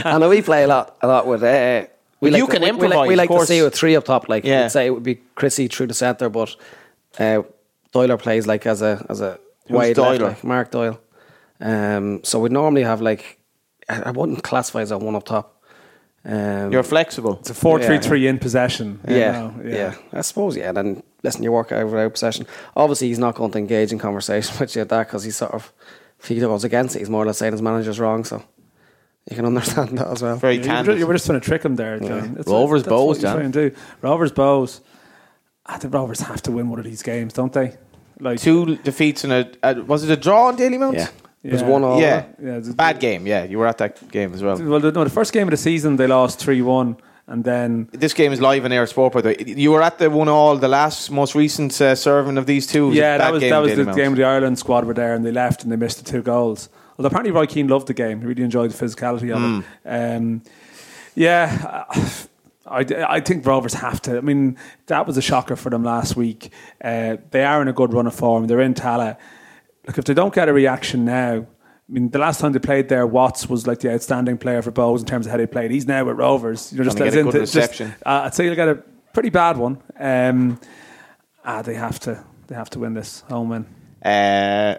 [0.04, 1.42] I know we play a lot, a lot with.
[1.42, 1.86] Uh,
[2.20, 3.74] we But you to- can we, we improvise, like, we like of to see with
[3.74, 4.28] three up top.
[4.28, 4.62] Like, Yeah.
[4.62, 6.54] we'd say it would be Chrissy through the centre, but
[7.18, 7.42] uh,
[7.92, 11.00] Doyler plays like as a as a Who's wide left, like Mark Doyle.
[11.61, 13.38] Um, so we normally have like
[13.88, 15.59] I, I wouldn't classify as a one up top.
[16.24, 17.38] Um, you're flexible.
[17.40, 19.00] It's a four-three-three in possession.
[19.08, 20.56] you yeah, yeah, I suppose.
[20.56, 22.46] Yeah, then listen, you work out without possession.
[22.76, 25.52] Obviously, he's not going to engage in conversation with you at that because he's sort
[25.52, 25.72] of
[26.20, 28.24] if he goes against it, he's more or less saying his manager's wrong.
[28.24, 28.42] So
[29.30, 30.36] you can understand that as well.
[30.36, 30.98] Very You were, candid.
[30.98, 32.34] you were just trying to trick him there, John.
[32.34, 33.36] That's Rovers what, that's Bohs, John.
[33.38, 33.76] trying to do.
[34.02, 34.80] Rovers Bohs.
[35.64, 37.76] I think Rovers have to win one of these games, don't they?
[38.18, 40.92] Like Two defeats and a, a was it a draw on Dalymount?
[40.94, 41.08] Yeah,
[41.43, 42.01] it was one all.
[42.01, 42.24] Yeah.
[42.43, 43.45] Yeah, it's a- Bad game, yeah.
[43.45, 44.57] You were at that game as well.
[44.59, 48.12] Well, the- no, the first game of the season they lost three-one, and then This
[48.14, 49.36] game is live on Eir Sport, by the way.
[49.47, 52.91] You were at the one all, the last, most recent uh, serving of these two.
[52.91, 53.97] It yeah, that was that was Daily the Mount.
[53.97, 54.12] game.
[54.12, 56.68] Of the Ireland squad were there, and they left, and they missed the two goals.
[56.97, 58.20] Well, apparently Roy Keane loved the game.
[58.20, 59.61] He really enjoyed the physicality of Hmm.
[59.88, 60.16] it.
[60.16, 60.43] Um,
[61.14, 61.84] yeah.
[62.66, 64.16] I, I think Rovers have to.
[64.18, 66.53] I mean, that was a shocker for them last week.
[66.82, 68.47] Uh, they are in a good run of form.
[68.47, 69.16] They're in Tolka.
[69.91, 72.88] Look, if they don't get a reaction now, I mean, the last time they played
[72.88, 75.72] there, Watts was like the outstanding player for Bohs in terms of how they played.
[75.72, 76.72] He's now with Rovers.
[76.72, 77.95] You're just Gonna as get a good to- just- reception.
[78.07, 78.76] uh, I'd say you'll get a
[79.12, 79.78] pretty bad one.
[79.99, 80.61] Um,
[81.45, 82.22] ah, they have to.
[82.47, 83.66] They have to win this home win.
[84.05, 84.76] Uh,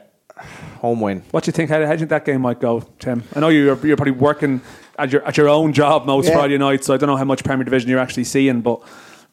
[0.79, 1.23] home win.
[1.31, 1.69] What do you think?
[1.69, 3.25] How, how do you think that game might go, Tim?
[3.35, 4.61] I know you're you're probably working
[4.97, 6.35] at your at your own job most Yeah.
[6.35, 8.79] Friday nights, so I don't know how much Premier Division you're actually seeing, but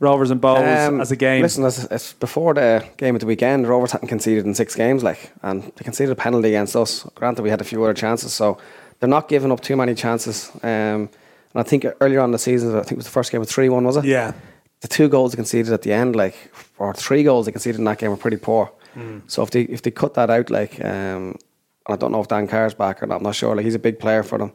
[0.00, 1.42] Rovers and Bohs Um, as a game.
[1.42, 3.66] Listen, it's, it's before the game of the weekend.
[3.66, 7.04] Rovers hadn't conceded in six games, like, and they conceded a penalty against us.
[7.14, 8.58] Granted, we had a few other chances, so
[9.00, 10.50] they're not giving up too many chances.
[10.62, 11.08] Um,
[11.52, 13.40] and I think earlier on in the season, I think it was the first game
[13.40, 14.04] with three one, was it?
[14.04, 14.32] yeah,
[14.80, 16.36] the two goals they conceded at the end, like,
[16.78, 18.70] or three goals they conceded in that game were pretty poor.
[18.94, 19.18] Hmm.
[19.26, 21.36] So if they if they cut that out, like, um,
[21.86, 23.56] and I don't know if Dan Carr's back or not, I'm not sure.
[23.56, 24.52] Like, he's a big player for them.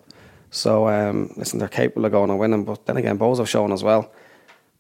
[0.52, 2.64] So um, listen, they're capable of going and winning.
[2.64, 4.12] But then again, Bohs have shown as well.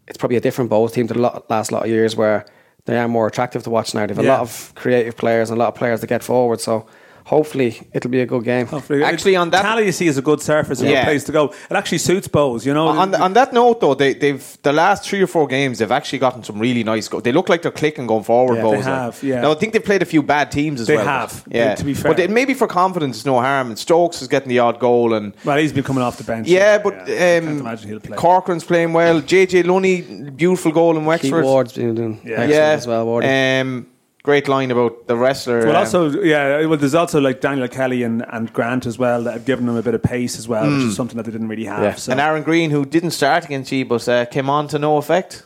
[0.08, 2.46] It's probably a different Bohs team to the lo- last lot of years where
[2.86, 4.06] they are more attractive to watch now.
[4.06, 6.60] They've a lot of creative players and a lot of players to get forward.
[6.60, 6.86] So
[7.26, 8.66] hopefully it'll be a good game.
[8.68, 9.04] Hopefully.
[9.04, 10.92] Actually, on that- Cali, you see, is a good surface, a Yeah.
[11.02, 11.46] good place to go.
[11.70, 12.88] It actually suits Bohs, you know.
[12.88, 15.92] On, the, on that note, though, they, they've the last three or four games they've
[15.92, 17.08] actually gotten some really nice.
[17.08, 18.56] Go- they look like they're clicking going forward.
[18.58, 18.86] Yeah, Bohs, they like.
[18.86, 19.42] have, yeah.
[19.42, 21.06] Now I think they've played a few bad teams as They well.
[21.06, 22.12] They have, but- Yeah, to be fair.
[22.12, 23.68] but it, maybe for confidence, it's no harm.
[23.70, 26.48] And Stokes is getting the odd goal, and well, he's been coming off the bench.
[26.48, 28.18] yeah, but I can't um, imagine he'll play.
[28.18, 29.22] Corcoran's playing well.
[29.22, 30.02] JJ Lunny,
[30.32, 31.44] beautiful goal in Keith Wexford.
[31.46, 32.32] Ward's been doing Yeah.
[32.32, 33.06] excellent yeah, as well.
[33.06, 33.62] Wardy.
[33.62, 33.88] um,
[34.24, 35.60] great line about the wrestler.
[35.60, 36.66] Well, um, also, yeah.
[36.66, 39.76] Well, there's also like Daniel Kelly and, and Grant as well that have given them
[39.76, 41.84] a bit of pace as well, which is something that they didn't really have.
[41.84, 41.96] Yeah.
[41.96, 42.12] So.
[42.12, 45.46] and Aaron Green, who didn't start against you, but uh, came on to no effect.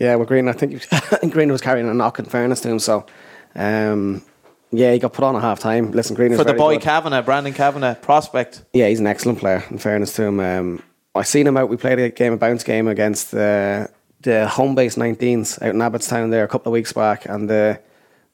[0.00, 0.48] Yeah, well, Green.
[0.48, 2.18] I think I Green was carrying a knock.
[2.18, 3.06] In fairness to him, so
[3.54, 4.22] um,
[4.70, 5.92] yeah, he got put on at half time.
[5.92, 6.82] Listen, Green is For the very boy good.
[6.82, 8.62] Kavanagh, Brandon Kavanagh, prospect.
[8.72, 9.64] Yeah, he's an excellent player.
[9.70, 10.82] In fairness to him, um,
[11.14, 11.70] I seen him out.
[11.70, 13.86] We played a game, a bounce game against uh,
[14.20, 17.80] the home base 19s out in Abbottstown there a couple of weeks back, and the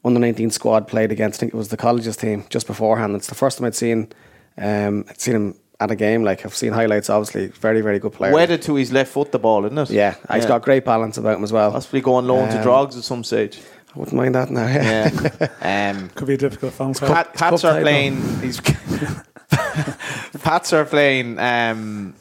[0.04, 1.38] under 19 squad played against.
[1.38, 3.14] I think it was the colleges team just beforehand.
[3.16, 4.12] It's the first time I'd seen
[4.58, 6.22] um, I'd seen him at a game.
[6.22, 7.08] Like I've seen highlights.
[7.10, 8.32] Obviously, very very good player.
[8.32, 9.90] Wedded to his left foot, the ball, isn't it?
[9.90, 11.70] Yeah, he's got great balance about him as well.
[11.72, 13.60] Possibly go on loan to Um, Drogs at some stage.
[13.94, 14.66] I wouldn't mind that now.
[14.66, 15.10] Yeah.
[15.60, 15.90] Yeah.
[15.96, 17.08] um, Could be a difficult phone call.
[17.08, 18.40] Pat, Pats cup are playing.
[18.40, 18.60] These
[20.42, 21.38] Pats are playing.
[21.38, 22.14] Um,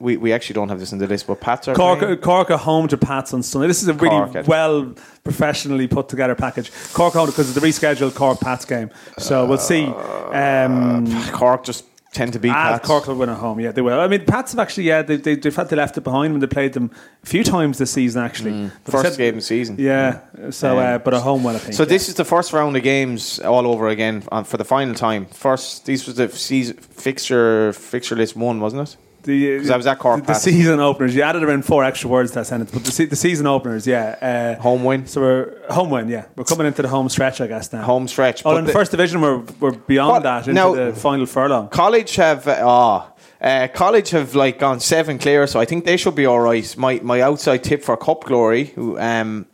[0.00, 2.16] we, we actually don't have this in the list, but Pats are Cork, playing.
[2.18, 3.68] Cork are home to Pats on Sunday.
[3.68, 6.72] This is a really Cork, well professionally put together package.
[6.94, 8.90] Cork home because of the rescheduled Cork Pats game.
[9.18, 9.84] So we'll see.
[9.84, 12.86] Um, Cork just tend to beat ah, Pats.
[12.86, 13.60] Cork will win at home.
[13.60, 14.00] Yeah, they will.
[14.00, 16.40] I mean, Pats have actually, yeah, they, they, they've had they left it behind when
[16.40, 16.90] they played them
[17.22, 18.52] a few times this season, actually.
[18.52, 18.72] Mm.
[18.84, 19.76] First said- game of the season.
[19.78, 20.20] Yeah.
[20.48, 21.74] So, uh, but at home, well, I think.
[21.74, 21.90] So yeah.
[21.90, 25.26] this is the first round of games all over again um, for the final time.
[25.26, 28.96] First, these was the season fixture fixture list one, wasn't it?
[29.22, 31.14] The, 'Cause I was at Cork the, the season openers.
[31.14, 33.86] You added around four extra words to that sentence, but the, se- the season openers,
[33.86, 34.56] yeah.
[34.58, 36.24] Uh, Home win, So we're home win, yeah.
[36.36, 37.82] We're coming into the home stretch, I guess now.
[37.82, 38.42] home stretch.
[38.44, 40.22] Oh, But in the first division, we're we're beyond What?
[40.24, 41.68] that into Now- the final furlong.
[41.68, 45.96] College have uh, ah, uh, college have like gone seven clear, so I think they
[45.96, 46.76] should be all right.
[46.76, 49.46] My my outside tip for Cup glory, who um,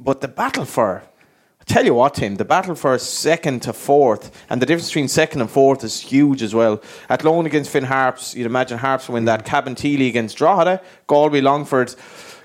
[0.00, 1.02] but the battle for.
[1.66, 5.08] I tell you what, Tim, the battle for second to fourth, and the difference between
[5.08, 6.82] second and fourth is huge as well.
[7.08, 9.46] Athlone against Finn Harps, you'd imagine Harps win that.
[9.46, 11.94] Cabinteely against Drogheda, Galway, Longford,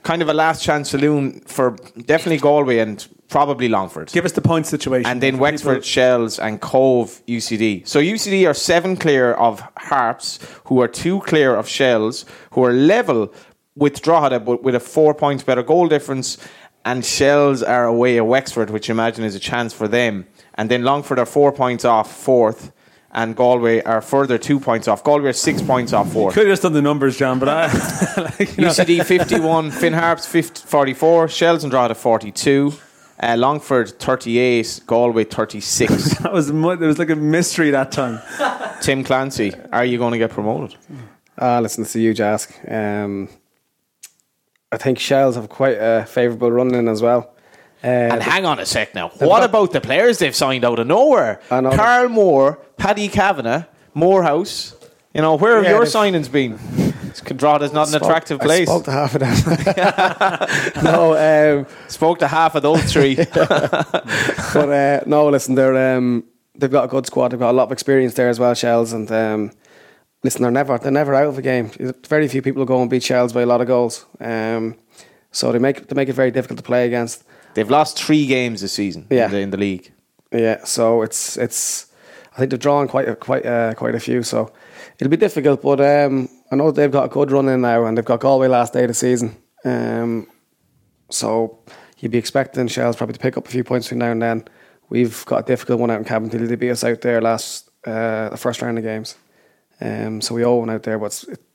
[0.04, 1.72] kind of a last chance saloon for
[2.06, 4.10] definitely Galway and probably Longford.
[4.14, 5.12] Give us the point situation.
[5.12, 7.86] And then Wexford, people- Shels, and Cobh UCD.
[7.86, 12.72] So UCD are seven clear of Harps, who are two clear of Shels, who are
[12.72, 13.34] level
[13.76, 16.38] with Drogheda, but with a four points better goal difference.
[16.86, 20.26] And Shels are away at Wexford, which I imagine is a chance for them.
[20.56, 22.72] And then Longford are four points off fourth,
[23.12, 25.04] and Galway are further two points off.
[25.04, 26.34] Galway are six points off fourth.
[26.34, 27.66] Could have just done the numbers, John, but I.
[28.18, 32.74] like, you know, UCD 51, Finn Harps 50, 44, Shels and Drogheda 42,
[33.22, 36.20] uh, Longford 38, Galway 36.
[36.20, 38.22] that was mu- it was like a mystery that time.
[38.82, 40.78] Tim Clancy, are you going to get promoted?
[41.38, 42.54] Ah, listen, it's a huge ask.
[42.68, 43.30] Um,
[44.72, 47.32] I think Shels have quite a favourable run in as well.
[47.84, 49.10] Uh, And hang on a sec now.
[49.20, 51.40] What about the players they've signed out of nowhere?
[51.50, 53.64] Carl Moore, Paddy Kavanagh,
[53.94, 54.76] Morehouse.
[55.14, 56.60] You know, where have Yeah, your signings been?
[57.36, 58.70] Drogheda not an spoke- attractive I place.
[58.70, 60.84] spoke to half of them.
[60.84, 63.16] no, um, Spoke to half of those three.
[63.34, 66.24] but uh, no, listen, they're um,
[66.56, 67.30] they've got a good squad.
[67.32, 68.94] They've got a lot of experience there as well, Shels.
[68.94, 69.52] And um,
[70.24, 71.72] listen, they're never they're never out of a game.
[72.08, 74.06] Very few people go and beat Shels by a lot of goals.
[74.20, 74.76] Um,
[75.32, 77.24] so they make they make it very difficult to play against.
[77.56, 79.26] They've lost three games this season Yeah.
[79.26, 79.92] in, the, in the league.
[80.32, 81.88] Yeah, so it's it's.
[82.34, 84.52] I think they've drawn quite a, quite uh, quite a few, so
[85.00, 85.62] it'll be difficult.
[85.62, 88.48] But um, I know they've got a good run in now, and they've got Galway
[88.48, 89.36] last day of the season.
[89.66, 90.28] Um,
[91.10, 91.60] so
[91.98, 94.46] you'd be expecting Shels probably to pick up a few points between now and then.
[94.90, 96.48] We've got a difficult one out in Cabinteely.
[96.48, 99.16] They beat us out there last uh, the first round of games,
[99.82, 100.96] um, so we all one out there.
[101.04, 101.04] It,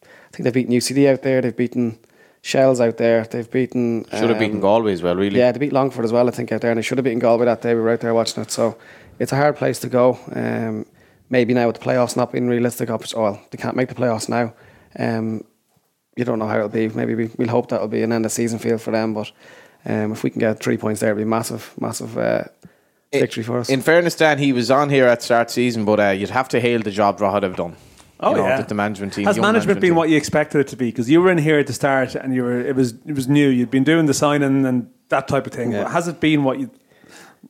[0.02, 1.40] I think they've beaten UCD out there.
[1.40, 1.98] They've beaten
[2.42, 3.24] Shels out there.
[3.24, 5.38] They've beaten Should have beaten um, Galway as well, really.
[5.38, 7.18] yeah, they beat Longford as well, I think, out there, and they should have beaten
[7.18, 7.74] Galway that day.
[7.74, 8.76] We were out there watching it, so
[9.18, 10.18] it's a hard place to go.
[10.32, 10.84] Um,
[11.30, 14.28] maybe now with the playoffs not being realistic, oppor- well, they can't make the playoffs
[14.28, 14.52] now.
[14.98, 15.44] Um,
[16.16, 16.88] you don't know how it'll be.
[16.88, 19.32] Maybe we, we'll hope that'll be an end of season field for them, but
[19.86, 22.44] um, if we can get three points there, it'll be massive, massive uh,
[23.10, 23.70] victory for us.
[23.70, 26.60] In fairness, Dan, he was on here at start season, but uh, you'd have to
[26.60, 27.76] hail the job Drogheda have done.
[28.20, 29.26] Oh You know, yeah, the management team.
[29.26, 29.96] Has young management been team.
[29.96, 30.86] what you expected it to be?
[30.86, 33.28] Because you were in here at the start, and you were it was it was
[33.28, 33.48] new.
[33.48, 35.72] You'd been doing the signing and that type of thing.
[35.72, 35.88] Yeah.
[35.90, 36.70] Has it been what you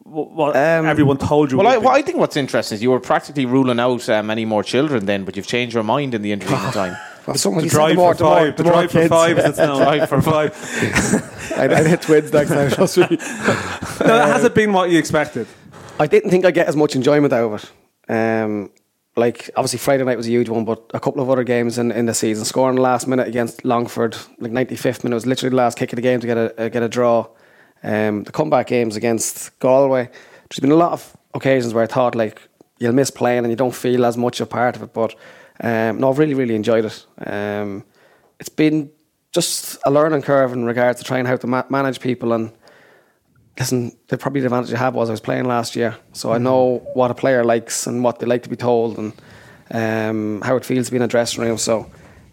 [0.03, 1.59] what, what Um, everyone told you?
[1.59, 1.91] Well, I, well.
[1.91, 5.25] I think what's interesting is you were practically ruling out uh, many more children then,
[5.25, 6.97] but you've changed your mind in the intervening time.
[7.27, 8.99] well, someone the you drive the more, for the more, five, the the drive for
[8.99, 9.09] kids.
[9.09, 9.83] five, as it's known.
[9.83, 11.53] Drive for five.
[11.59, 12.71] I'd, I'd hit twins next time.
[12.71, 13.07] trust me.
[13.11, 15.47] No, has it been what you expected?
[16.01, 18.13] I didn't think I'd get as much enjoyment out of it.
[18.13, 18.71] Um,
[19.17, 21.93] like obviously Friday night was a huge one, but a couple of other games in,
[21.93, 25.57] in the season, scoring the last minute against Longford, like 95th minute was literally the
[25.57, 27.27] last kick of the game to get a, uh, get a draw.
[27.83, 30.09] Um, the comeback games against Galway,
[30.49, 32.41] there's been a lot of occasions where I thought like
[32.79, 35.15] you'll miss playing and you don't feel as much a part of it, but
[35.61, 37.07] um, no, I've really really enjoyed it.
[37.25, 37.85] Um,
[38.41, 38.91] it's been
[39.33, 42.53] just a learning curve in regards to trying how to ma- manage people and
[43.59, 46.39] listen, the probably the advantage I have was I was playing last year, so I
[46.39, 49.13] know what a player likes and what they like to be told and
[49.71, 51.59] um, how it feels to be in a dressing room.
[51.59, 51.91] So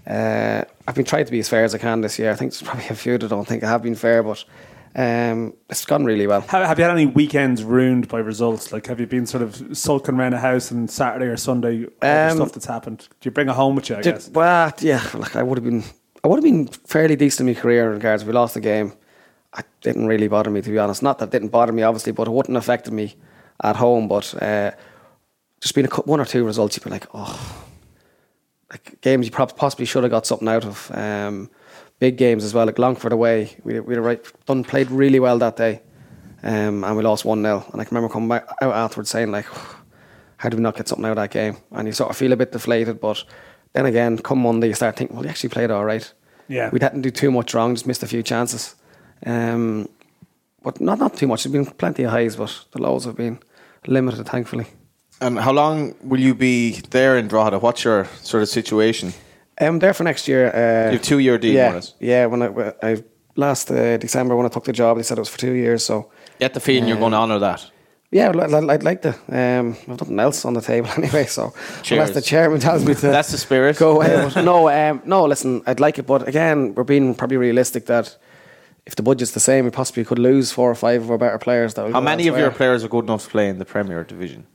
[0.07, 2.31] uh, I've been trying to be as fair as I can this year.
[2.31, 4.43] I think there's probably a few that don't think I have been fair, but
[4.95, 6.41] um, it's gone really well.
[6.41, 8.73] Have, have you had any weekends ruined by results?
[8.73, 12.35] Like, have you been sort of sulking around the house on Saturday or Sunday Um,
[12.35, 13.07] stuff that's happened?
[13.21, 13.95] Do you bring it home with you?
[13.97, 14.29] I Did- guess.
[14.29, 15.83] well, yeah, like I would have been,
[16.23, 18.23] I would have been fairly decent in my career in regards.
[18.23, 18.91] If we lost the game,
[19.57, 21.03] it didn't really bother me to be honest.
[21.03, 23.15] Not that it didn't bother me, obviously, but it wouldn't have affected me
[23.63, 24.07] at home.
[24.07, 24.71] But uh,
[25.59, 27.65] just been a, one or two results, you'd be like, oh,
[28.69, 30.91] like games you prob- possibly should have got something out of.
[30.91, 31.49] Um,
[32.01, 35.55] big games as well, like Longford away, we we right done played really well that
[35.55, 35.81] day,
[36.43, 39.31] um, and we lost one 0 And I can remember coming back out afterwards saying
[39.31, 39.45] like,
[40.37, 41.57] how did we not get something out of that game?
[41.71, 43.23] And you sort of feel a bit deflated, but
[43.73, 46.11] then again, come Monday, you start thinking, well, we actually played all right.
[46.47, 46.69] Yeah.
[46.73, 48.75] we didn't do too much wrong, just missed a few chances.
[49.25, 49.87] Um,
[50.63, 51.43] but not not too much.
[51.43, 53.39] There's been plenty of highs, but the lows have been
[53.87, 54.65] limited, thankfully.
[55.19, 57.59] And how long will you be there in Drogheda?
[57.59, 59.13] What's your sort of situation?
[59.59, 60.47] I'm there for next year.
[60.47, 61.93] Uh, You have two year deal, yeah, more or less.
[61.99, 62.25] yeah.
[62.27, 63.03] When I, I
[63.35, 65.83] last uh, December when I took the job, they said it was for two years.
[65.85, 67.71] So Get the feeling you're going to honour that.
[68.11, 69.09] yeah, I'd, like to.
[69.29, 71.25] Um, I've nothing else on the table anyway.
[71.27, 71.53] So
[71.83, 71.91] Cheers.
[71.91, 73.77] unless the chairman tells me to, That's the spirit.
[73.77, 74.29] Go away.
[74.33, 75.25] but no, um, no.
[75.27, 78.17] Listen, I'd like it, but again, we're being probably realistic that
[78.85, 81.37] if the budget's the same, we possibly could lose four or five of our better
[81.37, 81.75] players.
[81.75, 84.47] That How many of your players are good enough to play in the Premier Division?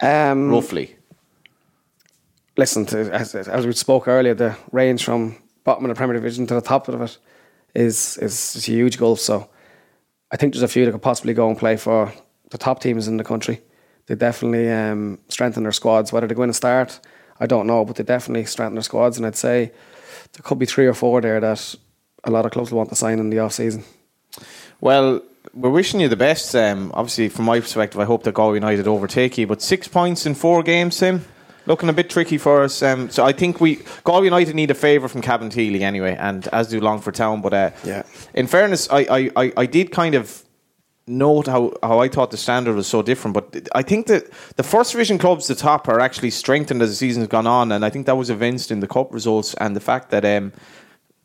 [0.00, 0.96] Um, Roughly.
[2.56, 6.46] listen to as, as we spoke earlier, the range from bottom of the Premier Division
[6.48, 7.18] to the top of it
[7.74, 9.20] is is, is a huge gulf.
[9.20, 9.48] So
[10.30, 12.12] I think there's a few that could possibly go and play for
[12.50, 13.60] the top teams in the country.
[14.06, 16.12] They definitely um, strengthen their squads.
[16.12, 17.00] Whether they go in and start,
[17.38, 19.16] I don't know, but they definitely strengthen their squads.
[19.16, 19.72] And I'd say
[20.32, 21.74] there could be three or four there that
[22.24, 23.84] a lot of clubs will want to sign in the off season.
[24.80, 25.22] Well,
[25.54, 26.54] we're wishing you the best.
[26.54, 29.46] Um, obviously, from my perspective, I hope that Galway United overtake you.
[29.46, 31.24] But six points in four games, Tim,
[31.66, 32.82] looking a bit tricky for us.
[32.82, 36.68] Um, so I think we Galway United need a favour from Cabin anyway, and as
[36.68, 37.42] do Longford Town.
[37.42, 38.02] But uh, Yeah.
[38.34, 40.42] in fairness, I, I, I, I did kind of
[41.08, 43.34] note how, how I thought the standard was so different.
[43.34, 46.96] But I think that the first division clubs, the top, are actually strengthened as the
[46.96, 49.80] season's gone on, and I think that was evinced in the cup results and the
[49.80, 50.24] fact that.
[50.24, 50.52] Um,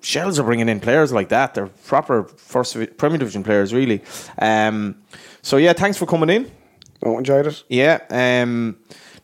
[0.08, 1.54] Shels are bringing in players like that.
[1.54, 4.02] They're proper first Premier Division players, really.
[4.40, 4.96] Um,
[5.42, 6.50] so yeah, thanks for coming in.
[7.04, 7.62] Oh, enjoyed it.
[7.68, 8.78] Yeah, um,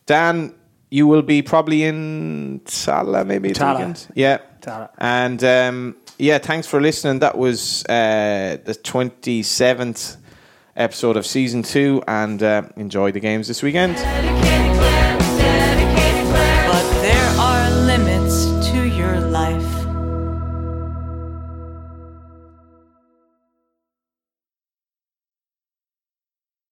[0.04, 0.54] Dan,
[0.90, 4.10] you will be probably in Sala maybe this Tolka.
[4.14, 4.90] Yeah, Tolka.
[4.98, 7.20] and um, yeah, thanks for listening.
[7.20, 10.18] That was uh, the twenty seventh
[10.76, 13.96] episode of season two, and uh, enjoy the games this weekend.